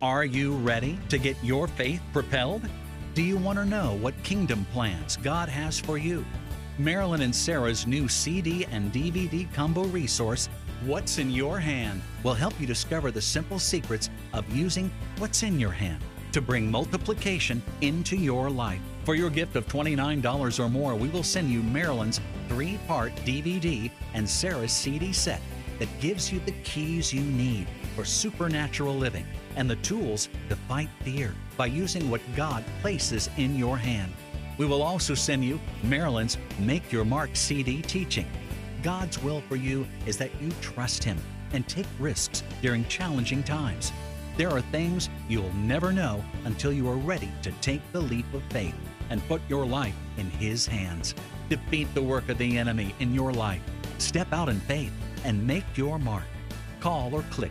Are 0.00 0.24
you 0.24 0.54
ready 0.58 0.96
to 1.08 1.18
get 1.18 1.36
your 1.42 1.66
faith 1.66 2.02
propelled? 2.12 2.62
Do 3.12 3.22
you 3.22 3.36
want 3.36 3.58
to 3.58 3.64
know 3.64 3.98
what 4.00 4.14
kingdom 4.22 4.64
plans 4.72 5.16
God 5.16 5.48
has 5.48 5.80
for 5.80 5.98
you? 5.98 6.24
Marilyn 6.78 7.22
and 7.22 7.34
Sarah's 7.34 7.84
new 7.84 8.06
CD 8.06 8.64
and 8.66 8.92
DVD 8.92 9.52
combo 9.52 9.82
resource, 9.82 10.48
What's 10.86 11.18
in 11.18 11.28
Your 11.28 11.58
Hand, 11.58 12.02
will 12.22 12.34
help 12.34 12.58
you 12.60 12.68
discover 12.68 13.10
the 13.10 13.20
simple 13.20 13.58
secrets 13.58 14.10
of 14.32 14.48
using 14.54 14.92
what's 15.18 15.42
in 15.42 15.58
your 15.58 15.72
hand 15.72 16.00
to 16.30 16.40
bring 16.40 16.70
multiplication 16.70 17.60
into 17.80 18.16
your 18.16 18.48
life. 18.48 18.80
For 19.04 19.16
your 19.16 19.28
gift 19.28 19.56
of 19.56 19.66
$29 19.66 20.60
or 20.60 20.68
more, 20.68 20.94
we 20.94 21.08
will 21.08 21.24
send 21.24 21.50
you 21.50 21.64
Marilyn's 21.64 22.20
three 22.48 22.78
part 22.86 23.12
DVD 23.26 23.90
and 24.14 24.28
Sarah's 24.28 24.72
CD 24.72 25.12
set 25.12 25.42
that 25.80 25.88
gives 26.00 26.32
you 26.32 26.38
the 26.46 26.54
keys 26.62 27.12
you 27.12 27.22
need 27.22 27.66
for 27.94 28.04
supernatural 28.04 28.94
living 28.94 29.26
and 29.56 29.68
the 29.68 29.76
tools 29.76 30.28
to 30.48 30.56
fight 30.56 30.88
fear 31.02 31.34
by 31.56 31.66
using 31.66 32.10
what 32.10 32.20
God 32.36 32.64
places 32.80 33.28
in 33.36 33.56
your 33.56 33.76
hand. 33.76 34.12
We 34.58 34.66
will 34.66 34.82
also 34.82 35.14
send 35.14 35.44
you 35.44 35.58
Marilyn's 35.82 36.36
Make 36.58 36.92
Your 36.92 37.04
Mark 37.04 37.30
CD 37.34 37.82
teaching. 37.82 38.26
God's 38.82 39.22
will 39.22 39.42
for 39.48 39.56
you 39.56 39.86
is 40.06 40.16
that 40.18 40.30
you 40.40 40.50
trust 40.60 41.02
Him 41.04 41.18
and 41.52 41.66
take 41.66 41.86
risks 41.98 42.42
during 42.62 42.84
challenging 42.86 43.42
times. 43.42 43.92
There 44.36 44.50
are 44.50 44.60
things 44.60 45.08
you'll 45.28 45.52
never 45.54 45.92
know 45.92 46.24
until 46.44 46.72
you 46.72 46.88
are 46.88 46.96
ready 46.96 47.30
to 47.42 47.52
take 47.60 47.80
the 47.92 48.00
leap 48.00 48.32
of 48.32 48.42
faith 48.44 48.74
and 49.10 49.26
put 49.28 49.42
your 49.48 49.66
life 49.66 49.96
in 50.16 50.30
His 50.30 50.66
hands. 50.66 51.14
Defeat 51.48 51.92
the 51.94 52.02
work 52.02 52.28
of 52.28 52.38
the 52.38 52.58
enemy 52.58 52.94
in 53.00 53.14
your 53.14 53.32
life. 53.32 53.62
Step 53.98 54.32
out 54.32 54.48
in 54.48 54.60
faith 54.60 54.92
and 55.24 55.46
make 55.46 55.76
your 55.76 55.98
mark. 55.98 56.24
Call 56.80 57.14
or 57.14 57.22
click 57.30 57.50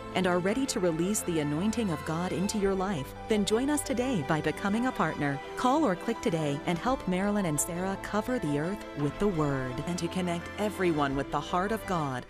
and 0.15 0.27
are 0.27 0.39
ready 0.39 0.65
to 0.67 0.79
release 0.79 1.21
the 1.21 1.39
anointing 1.39 1.89
of 1.91 2.03
God 2.05 2.31
into 2.31 2.57
your 2.57 2.73
life, 2.73 3.13
then 3.27 3.45
join 3.45 3.69
us 3.69 3.81
today 3.81 4.23
by 4.27 4.41
becoming 4.41 4.87
a 4.87 4.91
partner. 4.91 5.39
Call 5.57 5.83
or 5.83 5.95
click 5.95 6.21
today 6.21 6.59
and 6.65 6.77
help 6.77 7.07
Marilyn 7.07 7.45
and 7.45 7.59
Sarah 7.59 7.97
cover 8.03 8.39
the 8.39 8.59
earth 8.59 8.83
with 8.97 9.17
the 9.19 9.27
Word 9.27 9.73
and 9.87 9.97
to 9.99 10.07
connect 10.07 10.49
everyone 10.57 11.15
with 11.15 11.31
the 11.31 11.39
heart 11.39 11.71
of 11.71 11.85
God. 11.85 12.25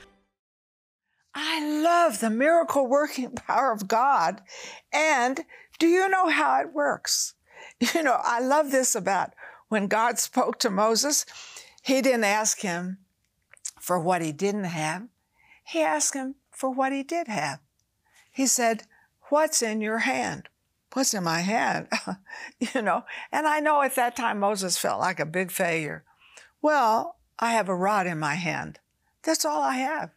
I 1.33 1.81
love 1.81 2.19
the 2.19 2.29
miracle 2.29 2.87
working 2.87 3.31
power 3.35 3.71
of 3.71 3.87
God. 3.87 4.41
And 4.91 5.41
do 5.79 5.87
you 5.87 6.09
know 6.09 6.29
how 6.29 6.61
it 6.61 6.73
works? 6.73 7.33
You 7.95 8.03
know, 8.03 8.19
I 8.23 8.39
love 8.39 8.71
this 8.71 8.95
about 8.95 9.33
when 9.69 9.87
God 9.87 10.19
spoke 10.19 10.59
to 10.59 10.69
Moses, 10.69 11.25
he 11.81 12.01
didn't 12.01 12.25
ask 12.25 12.59
him 12.59 12.99
for 13.79 13.99
what 13.99 14.21
he 14.21 14.31
didn't 14.31 14.65
have. 14.65 15.07
He 15.63 15.81
asked 15.81 16.13
him 16.13 16.35
for 16.51 16.69
what 16.69 16.91
he 16.91 17.01
did 17.01 17.27
have. 17.27 17.59
He 18.31 18.47
said, 18.47 18.83
What's 19.29 19.61
in 19.61 19.81
your 19.81 19.99
hand? 19.99 20.49
What's 20.93 21.13
in 21.13 21.23
my 21.23 21.39
hand? 21.39 21.87
you 22.59 22.81
know, 22.81 23.05
and 23.31 23.47
I 23.47 23.59
know 23.59 23.81
at 23.81 23.95
that 23.95 24.15
time 24.15 24.39
Moses 24.39 24.77
felt 24.77 24.99
like 24.99 25.19
a 25.19 25.25
big 25.25 25.51
failure. 25.51 26.03
Well, 26.61 27.15
I 27.39 27.53
have 27.53 27.69
a 27.69 27.75
rod 27.75 28.07
in 28.07 28.19
my 28.19 28.35
hand. 28.35 28.79
That's 29.23 29.45
all 29.45 29.61
I 29.61 29.75
have. 29.75 30.11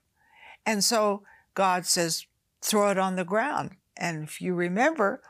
And 0.66 0.82
so 0.82 1.22
God 1.54 1.86
says, 1.86 2.26
throw 2.60 2.90
it 2.90 2.98
on 2.98 3.16
the 3.16 3.24
ground. 3.24 3.72
And 3.96 4.24
if 4.24 4.40
you 4.40 4.54
remember, 4.54 5.22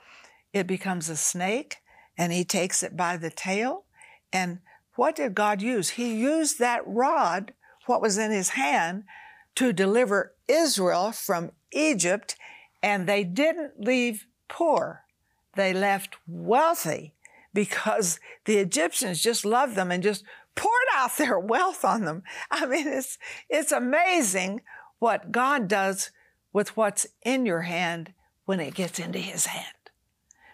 it 0.53 0.67
becomes 0.67 1.09
a 1.09 1.17
snake 1.17 1.77
and 2.17 2.33
he 2.33 2.45
takes 2.45 2.83
it 2.83 2.97
by 2.97 3.17
the 3.17 3.31
tail. 3.31 3.85
And 4.33 4.61
what 4.95 5.17
did 5.17 5.35
God 5.35 5.61
use? 5.61 5.91
He 5.91 6.15
used 6.15 6.59
that 6.59 6.83
rod, 6.87 7.53
what 7.87 8.01
was 8.01 8.17
in 8.17 8.31
his 8.31 8.51
hand, 8.51 9.05
to 9.57 9.73
deliver 9.73 10.35
Israel 10.49 11.13
from 11.13 11.53
Egypt 11.73 12.37
and 12.85 13.07
they 13.07 13.25
didn't 13.25 13.81
leave 13.81 14.27
poor, 14.47 15.05
they 15.55 15.73
left 15.73 16.19
wealthy 16.29 17.15
because 17.55 18.21
the 18.45 18.59
Egyptians 18.59 19.23
just 19.23 19.47
loved 19.47 19.75
them 19.75 19.91
and 19.91 20.03
just 20.03 20.23
poured 20.55 20.75
out 20.95 21.17
their 21.19 21.39
wealth 21.39 21.83
on 21.83 22.05
them. 22.05 22.23
I 22.51 22.67
mean, 22.67 22.87
it's, 22.87 23.17
it's 23.49 23.73
amazing 23.73 24.61
what 24.99 25.33
God 25.33 25.67
does 25.67 26.11
with 26.53 26.77
what's 26.77 27.07
in 27.23 27.47
your 27.47 27.63
hand 27.63 28.13
when 28.45 28.61
it 28.61 28.75
gets 28.75 28.99
into 28.99 29.19
His 29.19 29.47
hand. 29.47 29.91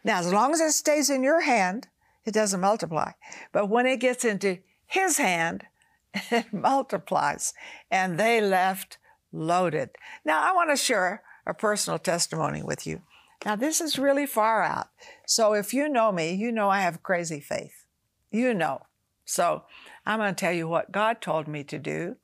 Now, 0.05 0.21
as 0.21 0.33
long 0.33 0.53
as 0.53 0.61
it 0.61 0.71
stays 0.71 1.11
in 1.11 1.25
your 1.25 1.41
hand, 1.41 1.89
it 2.25 2.33
doesn't 2.33 2.61
multiply. 2.61 3.11
But 3.51 3.69
when 3.69 3.87
it 3.87 3.99
gets 3.99 4.25
into 4.25 4.59
His 4.87 5.19
hand, 5.19 5.65
it 6.15 6.53
multiplies. 6.53 7.55
And 7.91 8.19
they 8.19 8.41
left 8.41 8.99
loaded. 9.33 9.91
Now, 10.25 10.49
I 10.49 10.55
want 10.55 10.71
to 10.71 10.77
share 10.77 11.25
a 11.47 11.55
personal 11.55 11.99
testimony 11.99 12.63
with 12.63 12.87
you. 12.87 13.03
Now, 13.45 13.57
this 13.57 13.81
is 13.81 13.99
really 13.99 14.27
far 14.27 14.63
out. 14.63 14.89
So, 15.27 15.55
if 15.55 15.73
you 15.73 15.89
know 15.89 16.13
me, 16.13 16.35
you 16.35 16.53
know 16.53 16.69
I 16.69 16.81
have 16.81 17.03
crazy 17.03 17.41
faith. 17.41 17.87
You 18.31 18.53
know. 18.55 18.83
So, 19.25 19.65
I'm 20.05 20.19
going 20.19 20.35
to 20.35 20.39
tell 20.39 20.53
you 20.53 20.69
what 20.69 20.93
God 20.93 21.21
told 21.21 21.49
me 21.49 21.65
to 21.65 21.79
do 21.79 22.17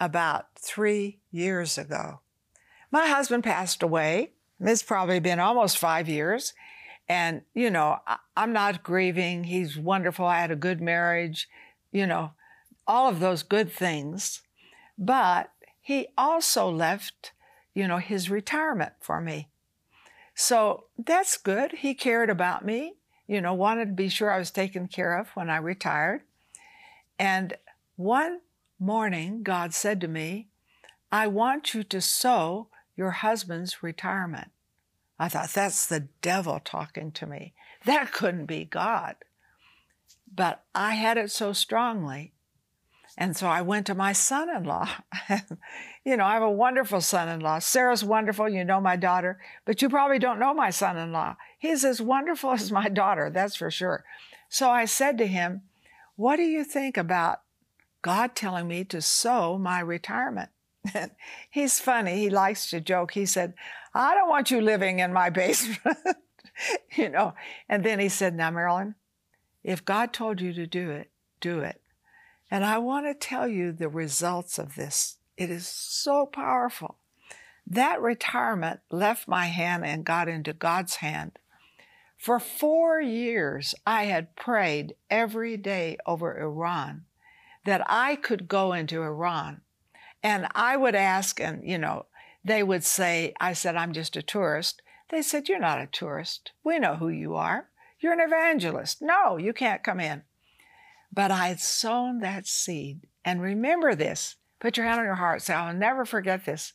about 0.00 0.46
three 0.58 1.18
years 1.30 1.76
ago. 1.78 2.20
My 2.90 3.08
husband 3.08 3.44
passed 3.44 3.82
away. 3.82 4.32
It's 4.60 4.82
probably 4.82 5.20
been 5.20 5.40
almost 5.40 5.78
five 5.78 6.08
years. 6.08 6.54
And, 7.08 7.42
you 7.54 7.70
know, 7.70 7.98
I'm 8.36 8.52
not 8.52 8.82
grieving. 8.82 9.44
He's 9.44 9.76
wonderful. 9.76 10.26
I 10.26 10.40
had 10.40 10.50
a 10.50 10.56
good 10.56 10.80
marriage, 10.80 11.48
you 11.92 12.06
know, 12.06 12.32
all 12.86 13.08
of 13.08 13.20
those 13.20 13.42
good 13.42 13.70
things. 13.70 14.42
But 14.98 15.52
he 15.80 16.08
also 16.16 16.68
left, 16.70 17.32
you 17.76 17.86
know, 17.86 17.98
his 17.98 18.30
retirement 18.30 18.94
for 19.00 19.20
me. 19.20 19.50
So 20.34 20.86
that's 20.96 21.36
good. 21.36 21.72
He 21.72 21.92
cared 21.94 22.30
about 22.30 22.64
me, 22.64 22.94
you 23.26 23.42
know, 23.42 23.52
wanted 23.52 23.88
to 23.88 23.92
be 23.92 24.08
sure 24.08 24.32
I 24.32 24.38
was 24.38 24.50
taken 24.50 24.88
care 24.88 25.18
of 25.18 25.28
when 25.34 25.50
I 25.50 25.58
retired. 25.58 26.22
And 27.18 27.54
one 27.96 28.40
morning, 28.78 29.42
God 29.42 29.74
said 29.74 30.00
to 30.00 30.08
me, 30.08 30.48
I 31.12 31.26
want 31.26 31.74
you 31.74 31.82
to 31.84 32.00
sow 32.00 32.68
your 32.96 33.10
husband's 33.10 33.82
retirement. 33.82 34.48
I 35.18 35.28
thought, 35.28 35.50
that's 35.50 35.84
the 35.84 36.08
devil 36.22 36.60
talking 36.64 37.12
to 37.12 37.26
me. 37.26 37.52
That 37.84 38.10
couldn't 38.10 38.46
be 38.46 38.64
God. 38.64 39.16
But 40.34 40.64
I 40.74 40.94
had 40.94 41.18
it 41.18 41.30
so 41.30 41.52
strongly. 41.52 42.32
And 43.18 43.36
so 43.36 43.46
I 43.46 43.62
went 43.62 43.86
to 43.86 43.94
my 43.94 44.12
son 44.12 44.54
in 44.54 44.64
law. 44.64 44.88
you 46.04 46.16
know, 46.16 46.24
I 46.24 46.34
have 46.34 46.42
a 46.42 46.50
wonderful 46.50 47.00
son 47.00 47.28
in 47.28 47.40
law. 47.40 47.58
Sarah's 47.58 48.04
wonderful. 48.04 48.48
You 48.48 48.64
know 48.64 48.80
my 48.80 48.96
daughter, 48.96 49.40
but 49.64 49.80
you 49.80 49.88
probably 49.88 50.18
don't 50.18 50.38
know 50.38 50.52
my 50.52 50.70
son 50.70 50.98
in 50.98 51.12
law. 51.12 51.36
He's 51.58 51.84
as 51.84 52.02
wonderful 52.02 52.50
as 52.52 52.70
my 52.70 52.88
daughter, 52.88 53.30
that's 53.30 53.56
for 53.56 53.70
sure. 53.70 54.04
So 54.48 54.70
I 54.70 54.84
said 54.84 55.16
to 55.18 55.26
him, 55.26 55.62
What 56.16 56.36
do 56.36 56.42
you 56.42 56.62
think 56.62 56.96
about 56.96 57.40
God 58.02 58.34
telling 58.34 58.68
me 58.68 58.84
to 58.84 59.00
sow 59.00 59.56
my 59.56 59.80
retirement? 59.80 60.50
He's 61.50 61.80
funny. 61.80 62.18
He 62.18 62.30
likes 62.30 62.70
to 62.70 62.80
joke. 62.80 63.12
He 63.12 63.26
said, 63.26 63.54
I 63.94 64.14
don't 64.14 64.28
want 64.28 64.50
you 64.50 64.60
living 64.60 64.98
in 64.98 65.12
my 65.12 65.30
basement. 65.30 65.96
you 66.94 67.08
know. 67.08 67.34
And 67.68 67.82
then 67.82 67.98
he 67.98 68.10
said, 68.10 68.34
Now, 68.34 68.50
Marilyn, 68.50 68.94
if 69.64 69.84
God 69.84 70.12
told 70.12 70.40
you 70.40 70.52
to 70.52 70.66
do 70.66 70.90
it, 70.90 71.10
do 71.40 71.60
it. 71.60 71.80
And 72.56 72.64
I 72.64 72.78
want 72.78 73.04
to 73.04 73.12
tell 73.12 73.46
you 73.46 73.70
the 73.70 73.90
results 73.90 74.58
of 74.58 74.76
this. 74.76 75.18
It 75.36 75.50
is 75.50 75.68
so 75.68 76.24
powerful. 76.24 76.96
That 77.66 78.00
retirement 78.00 78.80
left 78.90 79.28
my 79.28 79.48
hand 79.48 79.84
and 79.84 80.06
got 80.06 80.26
into 80.26 80.54
God's 80.54 80.94
hand. 80.96 81.38
For 82.16 82.40
four 82.40 82.98
years, 82.98 83.74
I 83.86 84.04
had 84.04 84.36
prayed 84.36 84.94
every 85.10 85.58
day 85.58 85.98
over 86.06 86.40
Iran 86.40 87.04
that 87.66 87.82
I 87.90 88.16
could 88.16 88.48
go 88.48 88.72
into 88.72 89.02
Iran. 89.02 89.60
And 90.22 90.48
I 90.54 90.78
would 90.78 90.94
ask, 90.94 91.38
and 91.38 91.62
you 91.62 91.76
know, 91.76 92.06
they 92.42 92.62
would 92.62 92.84
say, 92.84 93.34
I 93.38 93.52
said, 93.52 93.76
I'm 93.76 93.92
just 93.92 94.16
a 94.16 94.22
tourist. 94.22 94.80
They 95.10 95.20
said, 95.20 95.50
You're 95.50 95.58
not 95.58 95.82
a 95.82 95.88
tourist. 95.88 96.52
We 96.64 96.78
know 96.78 96.96
who 96.96 97.10
you 97.10 97.34
are. 97.34 97.68
You're 98.00 98.14
an 98.14 98.20
evangelist. 98.20 99.02
No, 99.02 99.36
you 99.36 99.52
can't 99.52 99.84
come 99.84 100.00
in. 100.00 100.22
But 101.16 101.30
I 101.30 101.48
had 101.48 101.60
sown 101.60 102.18
that 102.20 102.46
seed. 102.46 103.08
And 103.24 103.40
remember 103.42 103.96
this 103.96 104.36
put 104.60 104.76
your 104.76 104.86
hand 104.86 105.00
on 105.00 105.06
your 105.06 105.14
heart. 105.14 105.42
Say, 105.42 105.54
I'll 105.54 105.74
never 105.74 106.04
forget 106.04 106.44
this. 106.44 106.74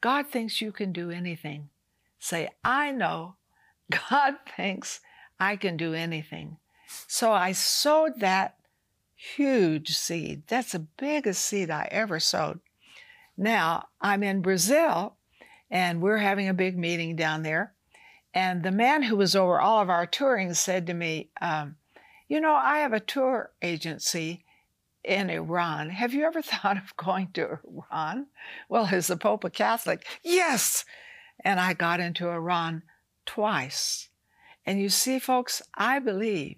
God 0.00 0.26
thinks 0.26 0.60
you 0.60 0.72
can 0.72 0.92
do 0.92 1.10
anything. 1.10 1.70
Say, 2.18 2.50
I 2.64 2.90
know 2.90 3.36
God 4.10 4.34
thinks 4.56 5.00
I 5.38 5.56
can 5.56 5.76
do 5.76 5.94
anything. 5.94 6.58
So 7.06 7.32
I 7.32 7.52
sowed 7.52 8.20
that 8.20 8.56
huge 9.14 9.96
seed. 9.96 10.42
That's 10.48 10.72
the 10.72 10.80
biggest 10.80 11.44
seed 11.44 11.70
I 11.70 11.88
ever 11.90 12.20
sowed. 12.20 12.60
Now, 13.36 13.88
I'm 14.00 14.22
in 14.22 14.42
Brazil 14.42 15.14
and 15.70 16.00
we're 16.00 16.18
having 16.18 16.48
a 16.48 16.54
big 16.54 16.76
meeting 16.76 17.14
down 17.14 17.42
there. 17.42 17.72
And 18.34 18.62
the 18.62 18.72
man 18.72 19.04
who 19.04 19.16
was 19.16 19.36
over 19.36 19.60
all 19.60 19.80
of 19.80 19.90
our 19.90 20.06
touring 20.06 20.54
said 20.54 20.88
to 20.88 20.94
me, 20.94 21.30
um, 21.40 21.76
You 22.28 22.40
know, 22.40 22.54
I 22.54 22.78
have 22.78 22.92
a 22.92 23.00
tour 23.00 23.52
agency 23.62 24.44
in 25.04 25.30
Iran. 25.30 25.90
Have 25.90 26.12
you 26.12 26.24
ever 26.24 26.42
thought 26.42 26.76
of 26.76 26.96
going 26.96 27.30
to 27.34 27.58
Iran? 27.64 28.26
Well, 28.68 28.86
is 28.86 29.06
the 29.06 29.16
Pope 29.16 29.44
a 29.44 29.50
Catholic? 29.50 30.06
Yes. 30.22 30.84
And 31.44 31.60
I 31.60 31.74
got 31.74 32.00
into 32.00 32.28
Iran 32.28 32.82
twice. 33.24 34.08
And 34.64 34.80
you 34.80 34.88
see, 34.88 35.18
folks, 35.18 35.62
I 35.74 36.00
believe 36.00 36.56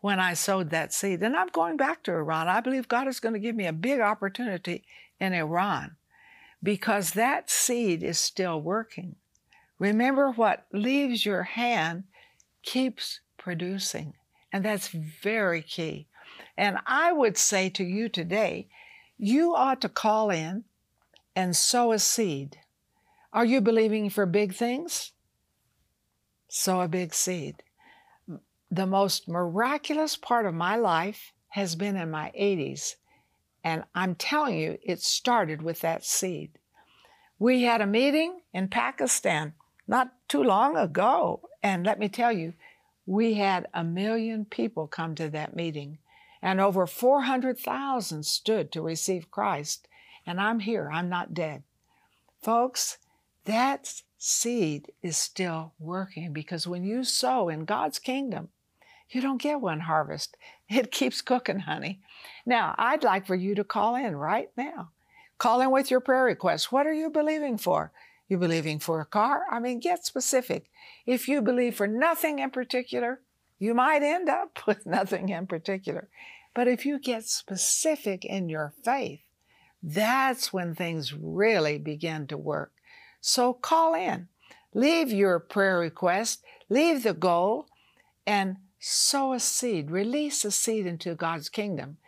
when 0.00 0.20
I 0.20 0.34
sowed 0.34 0.70
that 0.70 0.92
seed, 0.92 1.22
and 1.22 1.36
I'm 1.36 1.48
going 1.48 1.76
back 1.76 2.02
to 2.02 2.12
Iran, 2.12 2.48
I 2.48 2.60
believe 2.60 2.88
God 2.88 3.08
is 3.08 3.20
going 3.20 3.32
to 3.32 3.38
give 3.38 3.56
me 3.56 3.66
a 3.66 3.72
big 3.72 4.00
opportunity 4.00 4.84
in 5.20 5.32
Iran 5.32 5.96
because 6.62 7.12
that 7.12 7.48
seed 7.48 8.02
is 8.02 8.18
still 8.18 8.60
working. 8.60 9.16
Remember 9.78 10.30
what 10.30 10.66
leaves 10.72 11.24
your 11.24 11.44
hand 11.44 12.04
keeps 12.62 13.20
producing, 13.38 14.14
and 14.54 14.64
that's 14.64 14.86
very 14.86 15.62
key. 15.62 16.06
And 16.56 16.78
I 16.86 17.12
would 17.12 17.36
say 17.36 17.68
to 17.70 17.82
you 17.82 18.08
today, 18.08 18.68
you 19.18 19.52
ought 19.52 19.80
to 19.80 19.88
call 19.88 20.30
in 20.30 20.62
and 21.34 21.56
sow 21.56 21.90
a 21.90 21.98
seed. 21.98 22.58
Are 23.32 23.44
you 23.44 23.60
believing 23.60 24.10
for 24.10 24.26
big 24.26 24.54
things? 24.54 25.10
Sow 26.46 26.82
a 26.82 26.86
big 26.86 27.14
seed. 27.14 27.64
The 28.70 28.86
most 28.86 29.26
miraculous 29.28 30.16
part 30.16 30.46
of 30.46 30.54
my 30.54 30.76
life 30.76 31.32
has 31.48 31.74
been 31.74 31.96
in 31.96 32.12
my 32.12 32.30
80s 32.38 32.94
and 33.64 33.82
I'm 33.92 34.14
telling 34.14 34.56
you, 34.56 34.78
it 34.84 35.00
started 35.00 35.62
with 35.62 35.80
that 35.80 36.04
seed. 36.04 36.60
We 37.40 37.62
had 37.62 37.80
a 37.80 37.86
meeting 37.86 38.42
in 38.52 38.68
Pakistan 38.68 39.54
not 39.88 40.12
too 40.28 40.44
long 40.44 40.76
ago. 40.76 41.48
And 41.60 41.84
let 41.84 41.98
me 41.98 42.08
tell 42.08 42.30
you, 42.30 42.52
we 43.06 43.34
had 43.34 43.66
a 43.74 43.84
million 43.84 44.44
people 44.44 44.86
come 44.86 45.14
to 45.16 45.28
that 45.30 45.54
meeting, 45.54 45.98
and 46.40 46.60
over 46.60 46.86
400,000 46.86 48.24
stood 48.24 48.72
to 48.72 48.82
receive 48.82 49.30
Christ. 49.30 49.88
And 50.26 50.40
I'm 50.40 50.60
here, 50.60 50.90
I'm 50.92 51.08
not 51.08 51.34
dead. 51.34 51.62
Folks, 52.42 52.98
that 53.44 54.02
seed 54.18 54.90
is 55.02 55.16
still 55.16 55.74
working 55.78 56.32
because 56.32 56.66
when 56.66 56.84
you 56.84 57.04
sow 57.04 57.48
in 57.48 57.66
God's 57.66 57.98
kingdom, 57.98 58.48
you 59.10 59.20
don't 59.20 59.40
get 59.40 59.60
one 59.60 59.80
harvest. 59.80 60.36
It 60.66 60.90
keeps 60.90 61.20
cooking, 61.20 61.60
honey. 61.60 62.00
Now, 62.46 62.74
I'd 62.78 63.04
like 63.04 63.26
for 63.26 63.34
you 63.34 63.54
to 63.54 63.64
call 63.64 63.96
in 63.96 64.16
right 64.16 64.48
now. 64.56 64.92
Call 65.36 65.60
in 65.60 65.70
with 65.70 65.90
your 65.90 66.00
prayer 66.00 66.24
request. 66.24 66.72
What 66.72 66.86
are 66.86 66.92
you 66.92 67.10
believing 67.10 67.58
for? 67.58 67.92
You 68.28 68.38
believing 68.38 68.78
for 68.78 69.00
a 69.00 69.06
car? 69.06 69.42
I 69.50 69.60
mean, 69.60 69.80
get 69.80 70.06
specific. 70.06 70.70
If 71.06 71.28
you 71.28 71.42
believe 71.42 71.76
for 71.76 71.86
nothing 71.86 72.38
in 72.38 72.50
particular, 72.50 73.20
you 73.58 73.74
might 73.74 74.02
end 74.02 74.28
up 74.28 74.58
with 74.66 74.86
nothing 74.86 75.28
in 75.28 75.46
particular. 75.46 76.08
But 76.54 76.68
if 76.68 76.86
you 76.86 76.98
get 76.98 77.26
specific 77.26 78.24
in 78.24 78.48
your 78.48 78.72
faith, 78.84 79.20
that's 79.82 80.52
when 80.52 80.74
things 80.74 81.12
really 81.12 81.78
begin 81.78 82.26
to 82.28 82.38
work. 82.38 82.72
So 83.20 83.52
call 83.52 83.94
in, 83.94 84.28
leave 84.72 85.12
your 85.12 85.38
prayer 85.38 85.78
request, 85.78 86.42
leave 86.68 87.02
the 87.02 87.12
goal, 87.12 87.66
and 88.26 88.56
sow 88.78 89.32
a 89.32 89.40
seed, 89.40 89.90
release 89.90 90.44
a 90.44 90.50
seed 90.50 90.86
into 90.86 91.14
God's 91.14 91.48
kingdom. 91.48 91.98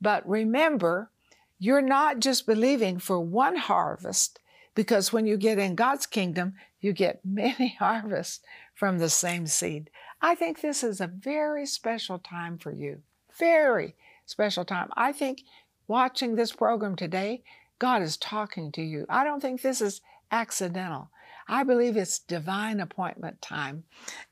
But 0.00 0.28
remember, 0.28 1.10
you're 1.58 1.82
not 1.82 2.18
just 2.18 2.46
believing 2.46 2.98
for 2.98 3.20
one 3.20 3.56
harvest, 3.56 4.40
because 4.74 5.12
when 5.12 5.26
you 5.26 5.36
get 5.36 5.58
in 5.58 5.74
God's 5.74 6.06
kingdom, 6.06 6.54
you 6.80 6.92
get 6.92 7.20
many 7.24 7.76
harvests 7.78 8.40
from 8.74 8.98
the 8.98 9.10
same 9.10 9.46
seed. 9.46 9.90
I 10.20 10.34
think 10.34 10.60
this 10.60 10.82
is 10.82 11.00
a 11.00 11.06
very 11.06 11.66
special 11.66 12.18
time 12.18 12.58
for 12.58 12.72
you. 12.72 13.02
Very 13.38 13.96
special 14.26 14.64
time. 14.64 14.88
I 14.96 15.12
think 15.12 15.42
watching 15.88 16.34
this 16.34 16.52
program 16.52 16.96
today, 16.96 17.42
God 17.78 18.02
is 18.02 18.16
talking 18.16 18.70
to 18.72 18.82
you. 18.82 19.06
I 19.08 19.24
don't 19.24 19.40
think 19.40 19.62
this 19.62 19.80
is 19.80 20.00
accidental. 20.30 21.10
I 21.48 21.64
believe 21.64 21.96
it's 21.96 22.20
divine 22.20 22.80
appointment 22.80 23.42
time. 23.42 23.84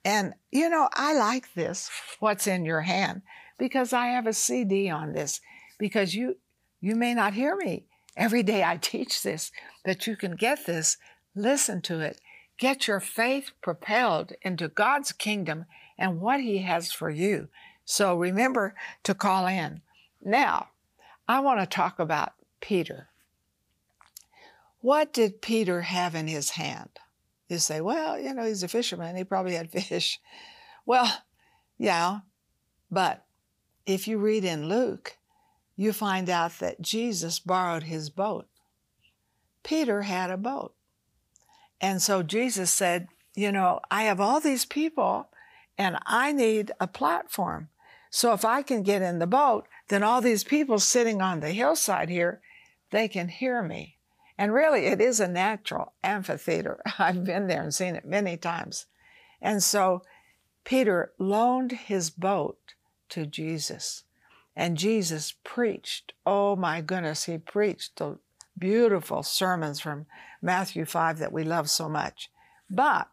And 0.04 0.34
you 0.52 0.70
know, 0.70 0.88
I 0.92 1.14
like 1.14 1.52
this, 1.54 1.90
what's 2.20 2.46
in 2.46 2.64
your 2.64 2.82
hand, 2.82 3.22
because 3.58 3.92
I 3.92 4.06
have 4.06 4.26
a 4.26 4.32
CD 4.32 4.88
on 4.88 5.12
this. 5.12 5.40
Because 5.78 6.14
you 6.14 6.36
you 6.80 6.94
may 6.94 7.14
not 7.14 7.34
hear 7.34 7.56
me 7.56 7.86
Every 8.16 8.42
day 8.42 8.64
I 8.64 8.76
teach 8.76 9.22
this, 9.22 9.52
that 9.84 10.06
you 10.06 10.16
can 10.16 10.36
get 10.36 10.66
this, 10.66 10.96
listen 11.34 11.80
to 11.82 12.00
it, 12.00 12.20
get 12.58 12.86
your 12.86 13.00
faith 13.00 13.52
propelled 13.62 14.32
into 14.42 14.68
God's 14.68 15.12
kingdom 15.12 15.66
and 15.98 16.20
what 16.20 16.40
He 16.40 16.58
has 16.58 16.92
for 16.92 17.10
you. 17.10 17.48
So 17.84 18.16
remember 18.16 18.74
to 19.04 19.14
call 19.14 19.46
in. 19.46 19.82
Now, 20.22 20.68
I 21.26 21.40
want 21.40 21.60
to 21.60 21.66
talk 21.66 21.98
about 21.98 22.32
Peter. 22.60 23.08
What 24.80 25.12
did 25.12 25.42
Peter 25.42 25.82
have 25.82 26.14
in 26.14 26.26
his 26.26 26.50
hand? 26.50 26.90
You 27.48 27.58
say, 27.58 27.80
well, 27.80 28.18
you 28.18 28.32
know, 28.32 28.44
he's 28.44 28.62
a 28.62 28.68
fisherman. 28.68 29.16
He 29.16 29.24
probably 29.24 29.54
had 29.54 29.70
fish. 29.72 30.18
Well, 30.86 31.12
yeah, 31.78 32.20
but 32.90 33.24
if 33.86 34.08
you 34.08 34.18
read 34.18 34.44
in 34.44 34.68
Luke, 34.68 35.16
you 35.80 35.94
find 35.94 36.28
out 36.28 36.58
that 36.58 36.82
Jesus 36.82 37.38
borrowed 37.38 37.84
his 37.84 38.10
boat. 38.10 38.46
Peter 39.62 40.02
had 40.02 40.28
a 40.28 40.36
boat. 40.36 40.74
And 41.80 42.02
so 42.02 42.22
Jesus 42.22 42.70
said, 42.70 43.08
You 43.34 43.50
know, 43.50 43.80
I 43.90 44.02
have 44.02 44.20
all 44.20 44.40
these 44.40 44.66
people 44.66 45.30
and 45.78 45.96
I 46.04 46.32
need 46.32 46.70
a 46.80 46.86
platform. 46.86 47.70
So 48.10 48.34
if 48.34 48.44
I 48.44 48.60
can 48.60 48.82
get 48.82 49.00
in 49.00 49.20
the 49.20 49.26
boat, 49.26 49.68
then 49.88 50.02
all 50.02 50.20
these 50.20 50.44
people 50.44 50.78
sitting 50.78 51.22
on 51.22 51.40
the 51.40 51.48
hillside 51.48 52.10
here, 52.10 52.42
they 52.90 53.08
can 53.08 53.28
hear 53.28 53.62
me. 53.62 53.96
And 54.36 54.52
really, 54.52 54.84
it 54.84 55.00
is 55.00 55.18
a 55.18 55.28
natural 55.28 55.94
amphitheater. 56.04 56.82
I've 56.98 57.24
been 57.24 57.46
there 57.46 57.62
and 57.62 57.74
seen 57.74 57.96
it 57.96 58.04
many 58.04 58.36
times. 58.36 58.84
And 59.40 59.62
so 59.62 60.02
Peter 60.62 61.12
loaned 61.18 61.72
his 61.72 62.10
boat 62.10 62.74
to 63.08 63.24
Jesus. 63.24 64.04
And 64.60 64.76
Jesus 64.76 65.32
preached. 65.42 66.12
Oh 66.26 66.54
my 66.54 66.82
goodness, 66.82 67.24
he 67.24 67.38
preached 67.38 67.96
the 67.96 68.18
beautiful 68.58 69.22
sermons 69.22 69.80
from 69.80 70.04
Matthew 70.42 70.84
5 70.84 71.18
that 71.18 71.32
we 71.32 71.44
love 71.44 71.70
so 71.70 71.88
much. 71.88 72.30
But 72.68 73.08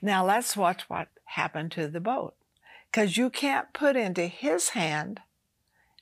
now 0.00 0.24
let's 0.24 0.56
watch 0.56 0.88
what 0.88 1.08
happened 1.26 1.72
to 1.72 1.86
the 1.86 2.00
boat. 2.00 2.34
Because 2.90 3.18
you 3.18 3.28
can't 3.28 3.74
put 3.74 3.94
into 3.94 4.26
his 4.26 4.70
hand 4.70 5.20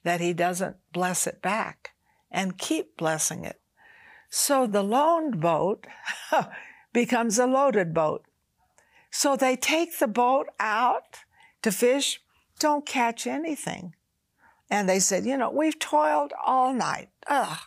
that 0.05 0.21
he 0.21 0.33
doesn't 0.33 0.77
bless 0.93 1.27
it 1.27 1.43
back 1.43 1.95
and 2.31 2.57
keep 2.57 2.97
blessing 2.97 3.45
it. 3.45 3.61
So 4.31 4.65
the 4.69 4.85
loaned 4.85 5.41
boat 5.41 5.89
becomes 6.93 7.41
a 7.41 7.49
loaded 7.49 7.93
boat. 7.93 8.25
So 9.11 9.35
they 9.35 9.57
take 9.57 9.99
the 9.99 10.07
boat 10.07 10.47
out 10.61 11.25
to 11.63 11.73
fish, 11.73 12.23
don't 12.61 12.87
catch 12.87 13.27
anything. 13.27 13.97
And 14.71 14.89
they 14.89 14.99
said, 14.99 15.25
You 15.25 15.37
know, 15.37 15.51
we've 15.51 15.79
toiled 15.79 16.33
all 16.45 16.73
night. 16.73 17.09
Ugh. 17.27 17.59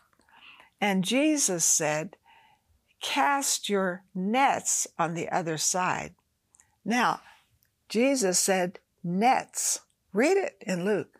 And 0.81 1.03
Jesus 1.03 1.63
said, 1.63 2.15
Cast 3.01 3.69
your 3.69 4.03
nets 4.13 4.87
on 4.97 5.13
the 5.13 5.29
other 5.29 5.57
side. 5.57 6.15
Now, 6.83 7.21
Jesus 7.87 8.39
said, 8.39 8.79
Nets. 9.03 9.81
Read 10.11 10.37
it 10.37 10.57
in 10.61 10.85
Luke. 10.85 11.19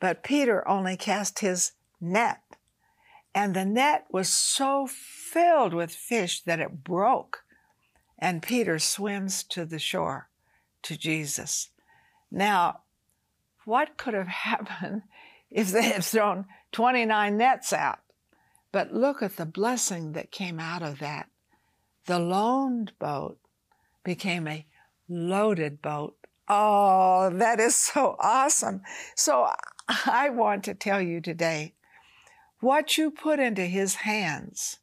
But 0.00 0.22
Peter 0.22 0.66
only 0.68 0.96
cast 0.96 1.40
his 1.40 1.72
net. 2.00 2.40
And 3.34 3.54
the 3.54 3.64
net 3.64 4.06
was 4.10 4.28
so 4.28 4.86
filled 4.86 5.72
with 5.72 5.94
fish 5.94 6.42
that 6.42 6.60
it 6.60 6.84
broke. 6.84 7.44
And 8.18 8.42
Peter 8.42 8.78
swims 8.78 9.42
to 9.44 9.64
the 9.64 9.78
shore 9.78 10.28
to 10.82 10.96
Jesus. 10.96 11.70
Now, 12.30 12.81
what 13.64 13.96
could 13.96 14.14
have 14.14 14.26
happened 14.48 15.02
if 15.50 15.70
they 15.70 15.82
had 15.82 16.04
thrown 16.04 16.46
29 16.72 17.36
nets 17.36 17.72
out? 17.72 18.00
But 18.72 18.92
look 18.92 19.22
at 19.22 19.36
the 19.36 19.46
blessing 19.46 20.12
that 20.12 20.30
came 20.30 20.58
out 20.58 20.82
of 20.82 20.98
that. 21.00 21.28
The 22.06 22.18
loaned 22.18 22.92
boat 22.98 23.38
became 24.02 24.48
a 24.48 24.66
loaded 25.08 25.82
boat. 25.82 26.16
Oh, 26.48 27.30
that 27.30 27.60
is 27.60 27.76
so 27.76 28.16
awesome. 28.18 28.82
So 29.14 29.48
I 29.88 30.30
want 30.30 30.64
to 30.64 30.74
tell 30.74 31.00
you 31.00 31.20
today 31.20 31.74
what 32.60 32.96
you 32.96 33.10
put 33.10 33.40
into 33.40 33.66
his 33.66 33.96
hands 33.96 34.78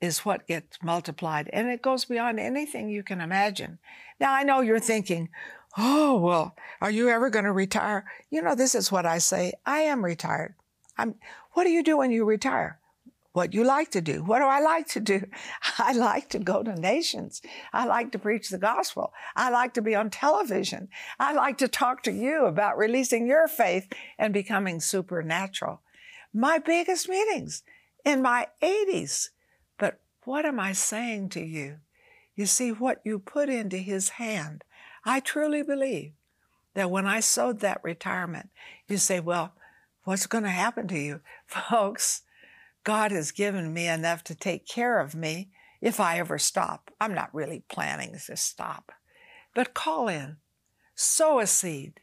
is 0.00 0.24
what 0.24 0.46
gets 0.46 0.78
multiplied, 0.82 1.50
and 1.52 1.68
it 1.68 1.82
goes 1.82 2.04
beyond 2.04 2.38
anything 2.38 2.88
you 2.88 3.02
can 3.02 3.20
imagine. 3.20 3.78
Now, 4.20 4.34
I 4.34 4.42
know 4.42 4.60
you're 4.60 4.78
thinking, 4.78 5.30
Oh, 5.78 6.16
well, 6.16 6.56
are 6.80 6.90
you 6.90 7.08
ever 7.10 7.28
going 7.28 7.44
to 7.44 7.52
retire? 7.52 8.04
You 8.30 8.42
know, 8.42 8.54
this 8.54 8.74
is 8.74 8.90
what 8.90 9.04
I 9.04 9.18
say. 9.18 9.52
I 9.66 9.80
am 9.80 10.04
retired. 10.04 10.54
I'm, 10.96 11.16
what 11.52 11.64
do 11.64 11.70
you 11.70 11.82
do 11.82 11.98
when 11.98 12.10
you 12.10 12.24
retire? 12.24 12.78
What 13.32 13.52
you 13.52 13.64
like 13.64 13.90
to 13.90 14.00
do? 14.00 14.24
What 14.24 14.38
do 14.38 14.46
I 14.46 14.60
like 14.60 14.88
to 14.88 15.00
do? 15.00 15.26
I 15.78 15.92
like 15.92 16.30
to 16.30 16.38
go 16.38 16.62
to 16.62 16.74
nations. 16.74 17.42
I 17.74 17.84
like 17.84 18.12
to 18.12 18.18
preach 18.18 18.48
the 18.48 18.56
gospel. 18.56 19.12
I 19.36 19.50
like 19.50 19.74
to 19.74 19.82
be 19.82 19.94
on 19.94 20.08
television. 20.08 20.88
I 21.20 21.34
like 21.34 21.58
to 21.58 21.68
talk 21.68 22.02
to 22.04 22.12
you 22.12 22.46
about 22.46 22.78
releasing 22.78 23.26
your 23.26 23.46
faith 23.46 23.92
and 24.18 24.32
becoming 24.32 24.80
supernatural. 24.80 25.82
My 26.32 26.58
biggest 26.58 27.10
meetings 27.10 27.62
in 28.06 28.22
my 28.22 28.46
80s. 28.62 29.28
But 29.78 30.00
what 30.24 30.46
am 30.46 30.58
I 30.58 30.72
saying 30.72 31.28
to 31.30 31.44
you? 31.44 31.80
You 32.34 32.46
see, 32.46 32.72
what 32.72 33.02
you 33.04 33.18
put 33.18 33.50
into 33.50 33.76
his 33.76 34.10
hand 34.10 34.64
I 35.08 35.20
truly 35.20 35.62
believe 35.62 36.14
that 36.74 36.90
when 36.90 37.06
I 37.06 37.20
sowed 37.20 37.60
that 37.60 37.80
retirement, 37.84 38.50
you 38.88 38.96
say, 38.96 39.20
well, 39.20 39.54
what's 40.02 40.26
going 40.26 40.42
to 40.42 40.50
happen 40.50 40.88
to 40.88 40.98
you? 40.98 41.20
Folks, 41.46 42.22
God 42.82 43.12
has 43.12 43.30
given 43.30 43.72
me 43.72 43.86
enough 43.86 44.24
to 44.24 44.34
take 44.34 44.66
care 44.66 44.98
of 44.98 45.14
me 45.14 45.50
if 45.80 46.00
I 46.00 46.18
ever 46.18 46.38
stop. 46.38 46.90
I'm 47.00 47.14
not 47.14 47.32
really 47.32 47.62
planning 47.68 48.18
to 48.26 48.36
stop. 48.36 48.90
But 49.54 49.74
call 49.74 50.08
in, 50.08 50.38
sow 50.96 51.38
a 51.38 51.46
seed, 51.46 52.00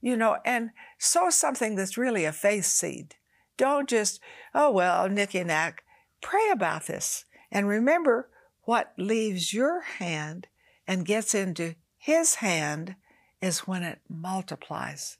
you 0.00 0.16
know, 0.16 0.36
and 0.44 0.70
sow 0.96 1.30
something 1.30 1.74
that's 1.74 1.98
really 1.98 2.24
a 2.24 2.32
faith 2.32 2.66
seed. 2.66 3.16
Don't 3.56 3.88
just, 3.88 4.20
oh, 4.54 4.70
well, 4.70 5.08
nicky 5.08 5.42
knack. 5.42 5.82
Pray 6.20 6.50
about 6.52 6.86
this. 6.86 7.24
And 7.50 7.66
remember, 7.66 8.28
what 8.62 8.92
leaves 8.96 9.52
your 9.52 9.80
hand 9.80 10.46
and 10.86 11.04
gets 11.04 11.34
into 11.34 11.74
his 12.04 12.34
hand 12.34 12.96
is 13.40 13.60
when 13.60 13.82
it 13.82 13.98
multiplies. 14.10 15.16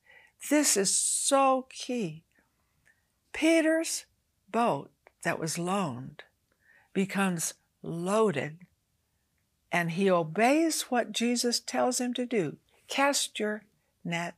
This 0.50 0.76
is 0.76 0.94
so 0.94 1.66
key. 1.70 2.24
Peter's 3.32 4.04
boat 4.52 4.90
that 5.22 5.38
was 5.38 5.58
loaned 5.58 6.24
becomes 6.92 7.54
loaded, 7.82 8.58
and 9.72 9.92
he 9.92 10.10
obeys 10.10 10.82
what 10.90 11.12
Jesus 11.12 11.58
tells 11.58 12.02
him 12.02 12.12
to 12.12 12.26
do 12.26 12.58
cast 12.86 13.40
your 13.40 13.62
net, 14.04 14.34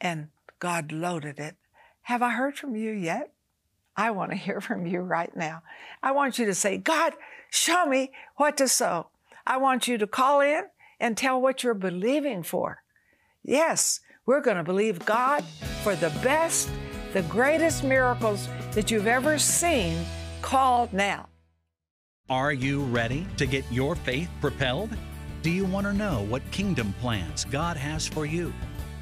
and 0.00 0.30
God 0.58 0.90
loaded 0.90 1.38
it. 1.38 1.54
Have 2.02 2.20
I 2.20 2.30
heard 2.30 2.58
from 2.58 2.74
you 2.74 2.90
yet? 2.90 3.30
I 3.96 4.10
want 4.10 4.32
to 4.32 4.36
hear 4.46 4.60
from 4.60 4.86
you 4.86 5.02
right 5.02 5.34
now. 5.36 5.62
I 6.02 6.10
want 6.10 6.40
you 6.40 6.46
to 6.46 6.54
say, 6.54 6.78
God, 6.78 7.12
show 7.48 7.86
me 7.86 8.10
what 8.34 8.56
to 8.56 8.66
sow. 8.66 9.10
I 9.46 9.58
want 9.58 9.86
you 9.86 9.98
to 9.98 10.08
call 10.08 10.40
in 10.40 10.64
and 11.00 11.16
tell 11.16 11.40
what 11.40 11.62
you're 11.62 11.74
believing 11.74 12.42
for. 12.42 12.82
Yes, 13.42 14.00
we're 14.24 14.40
going 14.40 14.56
to 14.56 14.64
believe 14.64 15.04
God 15.04 15.44
for 15.82 15.94
the 15.94 16.10
best, 16.22 16.68
the 17.12 17.22
greatest 17.22 17.84
miracles 17.84 18.48
that 18.72 18.90
you've 18.90 19.06
ever 19.06 19.38
seen 19.38 20.04
called 20.42 20.92
now. 20.92 21.28
Are 22.28 22.52
you 22.52 22.82
ready 22.82 23.26
to 23.36 23.46
get 23.46 23.64
your 23.70 23.94
faith 23.94 24.28
propelled? 24.40 24.90
Do 25.42 25.50
you 25.50 25.64
want 25.64 25.86
to 25.86 25.92
know 25.92 26.26
what 26.28 26.42
kingdom 26.50 26.92
plans 27.00 27.44
God 27.44 27.76
has 27.76 28.08
for 28.08 28.26
you? 28.26 28.52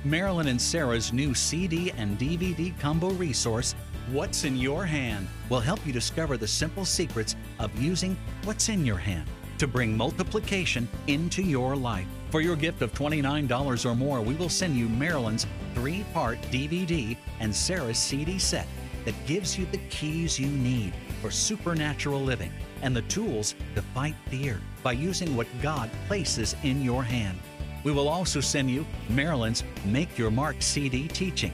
Marilyn 0.04 0.48
and 0.48 0.60
Sarah's 0.60 1.10
new 1.10 1.32
CD 1.32 1.90
and 1.92 2.18
DVD 2.18 2.78
combo 2.78 3.08
resource, 3.10 3.74
What's 4.12 4.44
in 4.44 4.58
Your 4.58 4.84
Hand, 4.84 5.26
will 5.48 5.60
help 5.60 5.86
you 5.86 5.92
discover 5.94 6.36
the 6.36 6.46
simple 6.46 6.84
secrets 6.84 7.34
of 7.58 7.74
using 7.80 8.14
what's 8.44 8.68
in 8.68 8.84
your 8.84 8.98
hand 8.98 9.26
to 9.58 9.66
bring 9.66 9.96
multiplication 9.96 10.88
into 11.06 11.42
your 11.42 11.76
life. 11.76 12.06
For 12.30 12.40
your 12.40 12.56
gift 12.56 12.82
of 12.82 12.92
$29 12.92 13.86
or 13.88 13.94
more, 13.94 14.20
we 14.20 14.34
will 14.34 14.48
send 14.48 14.76
you 14.76 14.88
Marilyn's 14.88 15.46
three 15.74 16.04
part 16.12 16.40
DVD 16.50 17.16
and 17.40 17.54
Sarah's 17.54 17.98
CD 17.98 18.38
set 18.38 18.66
that 19.04 19.14
gives 19.26 19.58
you 19.58 19.66
the 19.66 19.78
keys 19.88 20.38
you 20.38 20.48
need 20.48 20.92
for 21.20 21.30
supernatural 21.30 22.20
living 22.20 22.52
and 22.82 22.94
the 22.94 23.02
tools 23.02 23.54
to 23.74 23.82
fight 23.82 24.14
fear 24.28 24.60
by 24.82 24.92
using 24.92 25.36
what 25.36 25.46
God 25.62 25.90
places 26.06 26.56
in 26.62 26.82
your 26.82 27.02
hand. 27.02 27.38
We 27.84 27.92
will 27.92 28.08
also 28.08 28.40
send 28.40 28.70
you 28.70 28.86
Marilyn's 29.10 29.62
Make 29.84 30.18
Your 30.18 30.30
Mark 30.30 30.56
CD 30.60 31.06
teaching. 31.08 31.52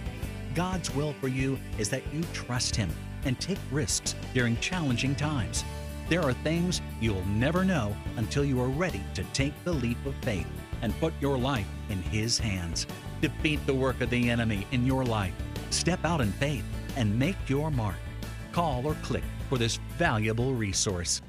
God's 0.54 0.94
will 0.94 1.12
for 1.14 1.28
you 1.28 1.58
is 1.78 1.88
that 1.90 2.02
you 2.12 2.22
trust 2.32 2.74
Him 2.74 2.90
and 3.24 3.38
take 3.38 3.58
risks 3.70 4.14
during 4.32 4.56
challenging 4.58 5.14
times. 5.14 5.64
There 6.10 6.22
are 6.22 6.32
things 6.32 6.82
you'll 7.00 7.24
never 7.26 7.64
know 7.64 7.94
until 8.16 8.44
you 8.44 8.60
are 8.60 8.66
ready 8.66 9.00
to 9.14 9.22
take 9.32 9.54
the 9.62 9.72
leap 9.72 10.04
of 10.04 10.14
faith 10.22 10.48
and 10.82 10.98
put 10.98 11.14
your 11.20 11.38
life 11.38 11.68
in 11.88 12.02
His 12.02 12.36
hands. 12.36 12.88
Defeat 13.20 13.64
the 13.64 13.74
work 13.74 14.00
of 14.00 14.10
the 14.10 14.28
enemy 14.28 14.66
in 14.72 14.84
your 14.84 15.04
life. 15.04 15.32
Step 15.70 16.04
out 16.04 16.20
in 16.20 16.32
faith 16.32 16.64
and 16.96 17.16
make 17.16 17.36
your 17.46 17.70
mark. 17.70 17.94
Call 18.50 18.84
or 18.84 18.96
click 19.02 19.22
for 19.48 19.56
this 19.56 19.76
valuable 19.98 20.52
resource. 20.52 21.22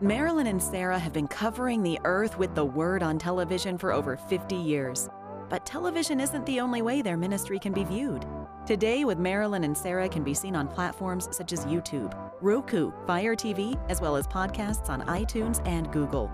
Marilyn 0.00 0.46
and 0.46 0.62
Sarah 0.62 0.98
have 0.98 1.12
been 1.12 1.28
covering 1.28 1.82
the 1.82 1.98
earth 2.04 2.38
with 2.38 2.54
the 2.54 2.64
Word 2.64 3.02
on 3.02 3.18
television 3.18 3.76
for 3.76 3.92
over 3.92 4.16
50 4.16 4.56
years. 4.56 5.10
But 5.50 5.66
television 5.66 6.20
isn't 6.20 6.46
the 6.46 6.60
only 6.60 6.80
way 6.80 7.02
their 7.02 7.18
ministry 7.18 7.58
can 7.58 7.74
be 7.74 7.84
viewed. 7.84 8.24
Today 8.66 9.04
with 9.04 9.18
Marilyn 9.18 9.62
and 9.62 9.78
Sarah 9.78 10.08
can 10.08 10.24
be 10.24 10.34
seen 10.34 10.56
on 10.56 10.66
platforms 10.66 11.28
such 11.30 11.52
as 11.52 11.64
YouTube, 11.66 12.12
Roku, 12.40 12.90
Fire 13.06 13.36
TV, 13.36 13.78
as 13.88 14.00
well 14.00 14.16
as 14.16 14.26
podcasts 14.26 14.88
on 14.88 15.02
iTunes 15.02 15.64
and 15.68 15.92
Google. 15.92 16.28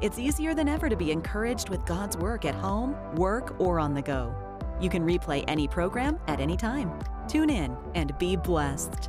It's 0.00 0.18
easier 0.18 0.52
than 0.52 0.68
ever 0.68 0.88
to 0.88 0.96
be 0.96 1.12
encouraged 1.12 1.68
with 1.68 1.86
God's 1.86 2.16
work 2.16 2.44
at 2.44 2.56
home, 2.56 2.96
work, 3.14 3.54
or 3.60 3.78
on 3.78 3.94
the 3.94 4.02
go. 4.02 4.34
You 4.80 4.90
can 4.90 5.06
replay 5.06 5.44
any 5.46 5.68
program 5.68 6.18
at 6.26 6.40
any 6.40 6.56
time. 6.56 6.90
Tune 7.28 7.50
in 7.50 7.76
and 7.94 8.18
be 8.18 8.34
blessed. 8.34 9.08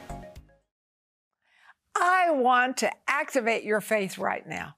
I 2.01 2.31
want 2.31 2.77
to 2.77 2.91
activate 3.07 3.63
your 3.63 3.79
faith 3.79 4.17
right 4.17 4.45
now. 4.47 4.75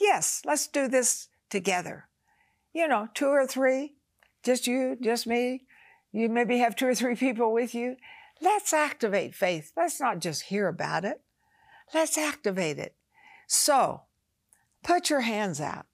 Yes, 0.00 0.42
let's 0.44 0.68
do 0.68 0.86
this 0.86 1.26
together. 1.50 2.08
You 2.72 2.86
know, 2.86 3.08
two 3.14 3.26
or 3.26 3.48
three, 3.48 3.94
just 4.44 4.68
you, 4.68 4.96
just 5.00 5.26
me. 5.26 5.62
You 6.12 6.28
maybe 6.28 6.58
have 6.58 6.76
two 6.76 6.86
or 6.86 6.94
three 6.94 7.16
people 7.16 7.52
with 7.52 7.74
you. 7.74 7.96
Let's 8.40 8.72
activate 8.72 9.34
faith. 9.34 9.72
Let's 9.76 10.00
not 10.00 10.20
just 10.20 10.42
hear 10.44 10.68
about 10.68 11.04
it. 11.04 11.20
Let's 11.92 12.16
activate 12.16 12.78
it. 12.78 12.94
So, 13.48 14.02
put 14.84 15.10
your 15.10 15.22
hands 15.22 15.60
out. 15.60 15.86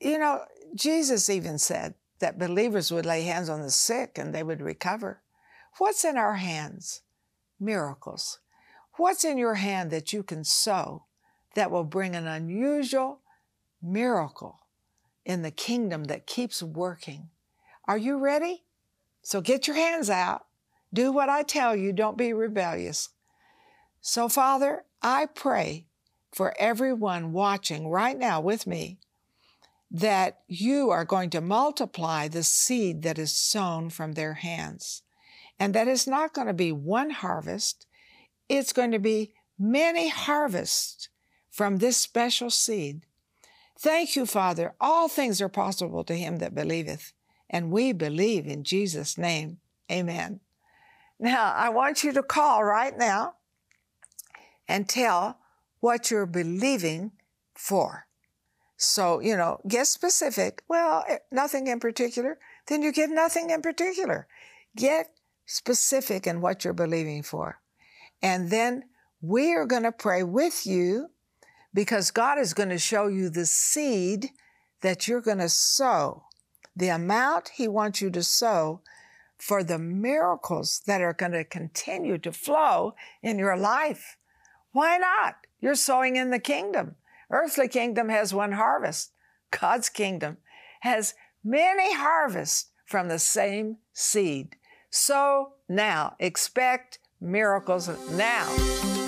You 0.00 0.18
know, 0.18 0.44
Jesus 0.74 1.28
even 1.28 1.58
said 1.58 1.94
that 2.20 2.38
believers 2.38 2.90
would 2.90 3.04
lay 3.04 3.24
hands 3.24 3.50
on 3.50 3.60
the 3.60 3.70
sick 3.70 4.16
and 4.16 4.34
they 4.34 4.42
would 4.42 4.62
recover. 4.62 5.20
What's 5.78 6.04
in 6.04 6.16
our 6.16 6.36
hands? 6.36 7.02
Miracles. 7.60 8.38
What's 8.96 9.24
in 9.24 9.38
your 9.38 9.54
hand 9.54 9.90
that 9.90 10.12
you 10.12 10.22
can 10.22 10.44
sow 10.44 11.04
that 11.54 11.70
will 11.70 11.84
bring 11.84 12.14
an 12.14 12.26
unusual 12.26 13.20
miracle 13.82 14.60
in 15.24 15.42
the 15.42 15.50
kingdom 15.50 16.04
that 16.04 16.26
keeps 16.26 16.62
working? 16.62 17.30
Are 17.86 17.98
you 17.98 18.18
ready? 18.18 18.64
So 19.22 19.40
get 19.40 19.66
your 19.66 19.76
hands 19.76 20.10
out. 20.10 20.46
Do 20.92 21.10
what 21.10 21.28
I 21.28 21.42
tell 21.42 21.74
you. 21.74 21.92
Don't 21.92 22.16
be 22.16 22.32
rebellious. 22.32 23.08
So, 24.00 24.28
Father, 24.28 24.84
I 25.02 25.26
pray 25.26 25.86
for 26.32 26.54
everyone 26.58 27.32
watching 27.32 27.88
right 27.88 28.18
now 28.18 28.40
with 28.40 28.66
me 28.66 28.98
that 29.90 30.40
you 30.46 30.90
are 30.90 31.04
going 31.04 31.30
to 31.30 31.40
multiply 31.40 32.28
the 32.28 32.42
seed 32.42 33.02
that 33.02 33.18
is 33.18 33.32
sown 33.32 33.90
from 33.90 34.12
their 34.12 34.34
hands. 34.34 35.02
And 35.58 35.74
that 35.74 35.88
it's 35.88 36.06
not 36.06 36.32
going 36.32 36.48
to 36.48 36.52
be 36.52 36.72
one 36.72 37.10
harvest, 37.10 37.86
it's 38.48 38.72
going 38.72 38.92
to 38.92 38.98
be 38.98 39.34
many 39.58 40.08
harvests 40.08 41.08
from 41.50 41.78
this 41.78 41.96
special 41.96 42.50
seed. 42.50 43.02
Thank 43.78 44.16
you, 44.16 44.26
Father. 44.26 44.74
All 44.80 45.08
things 45.08 45.40
are 45.40 45.48
possible 45.48 46.04
to 46.04 46.14
him 46.14 46.38
that 46.38 46.54
believeth, 46.54 47.12
and 47.50 47.70
we 47.70 47.92
believe 47.92 48.46
in 48.46 48.64
Jesus' 48.64 49.18
name. 49.18 49.58
Amen. 49.90 50.40
Now, 51.18 51.52
I 51.54 51.68
want 51.68 52.02
you 52.02 52.12
to 52.12 52.22
call 52.22 52.64
right 52.64 52.96
now 52.96 53.34
and 54.66 54.88
tell 54.88 55.38
what 55.80 56.10
you're 56.10 56.26
believing 56.26 57.12
for. 57.54 58.06
So, 58.76 59.20
you 59.20 59.36
know, 59.36 59.60
get 59.68 59.86
specific. 59.86 60.62
Well, 60.68 61.04
eh, 61.08 61.18
nothing 61.30 61.66
in 61.68 61.80
particular. 61.80 62.38
Then 62.66 62.82
you 62.82 62.92
get 62.92 63.10
nothing 63.10 63.50
in 63.50 63.62
particular. 63.62 64.26
Get 64.76 65.10
specific 65.46 66.26
in 66.26 66.40
what 66.40 66.64
you're 66.64 66.72
believing 66.72 67.22
for. 67.22 67.60
And 68.24 68.48
then 68.48 68.84
we 69.20 69.52
are 69.52 69.66
going 69.66 69.82
to 69.82 69.92
pray 69.92 70.22
with 70.22 70.66
you 70.66 71.10
because 71.74 72.10
God 72.10 72.38
is 72.38 72.54
going 72.54 72.70
to 72.70 72.78
show 72.78 73.06
you 73.06 73.28
the 73.28 73.44
seed 73.44 74.30
that 74.80 75.06
you're 75.06 75.20
going 75.20 75.38
to 75.38 75.50
sow, 75.50 76.24
the 76.74 76.88
amount 76.88 77.50
He 77.50 77.68
wants 77.68 78.00
you 78.00 78.08
to 78.10 78.22
sow 78.22 78.80
for 79.36 79.62
the 79.62 79.78
miracles 79.78 80.80
that 80.86 81.02
are 81.02 81.12
going 81.12 81.32
to 81.32 81.44
continue 81.44 82.16
to 82.16 82.32
flow 82.32 82.94
in 83.22 83.38
your 83.38 83.58
life. 83.58 84.16
Why 84.72 84.96
not? 84.96 85.36
You're 85.60 85.74
sowing 85.74 86.16
in 86.16 86.30
the 86.30 86.38
kingdom. 86.38 86.94
Earthly 87.30 87.68
kingdom 87.68 88.08
has 88.08 88.32
one 88.32 88.52
harvest. 88.52 89.12
God's 89.50 89.90
kingdom 89.90 90.38
has 90.80 91.12
many 91.44 91.94
harvests 91.94 92.70
from 92.86 93.08
the 93.08 93.18
same 93.18 93.76
seed. 93.92 94.56
So 94.88 95.52
now 95.68 96.16
expect 96.18 97.00
miracles 97.24 97.88
now. 98.12 99.03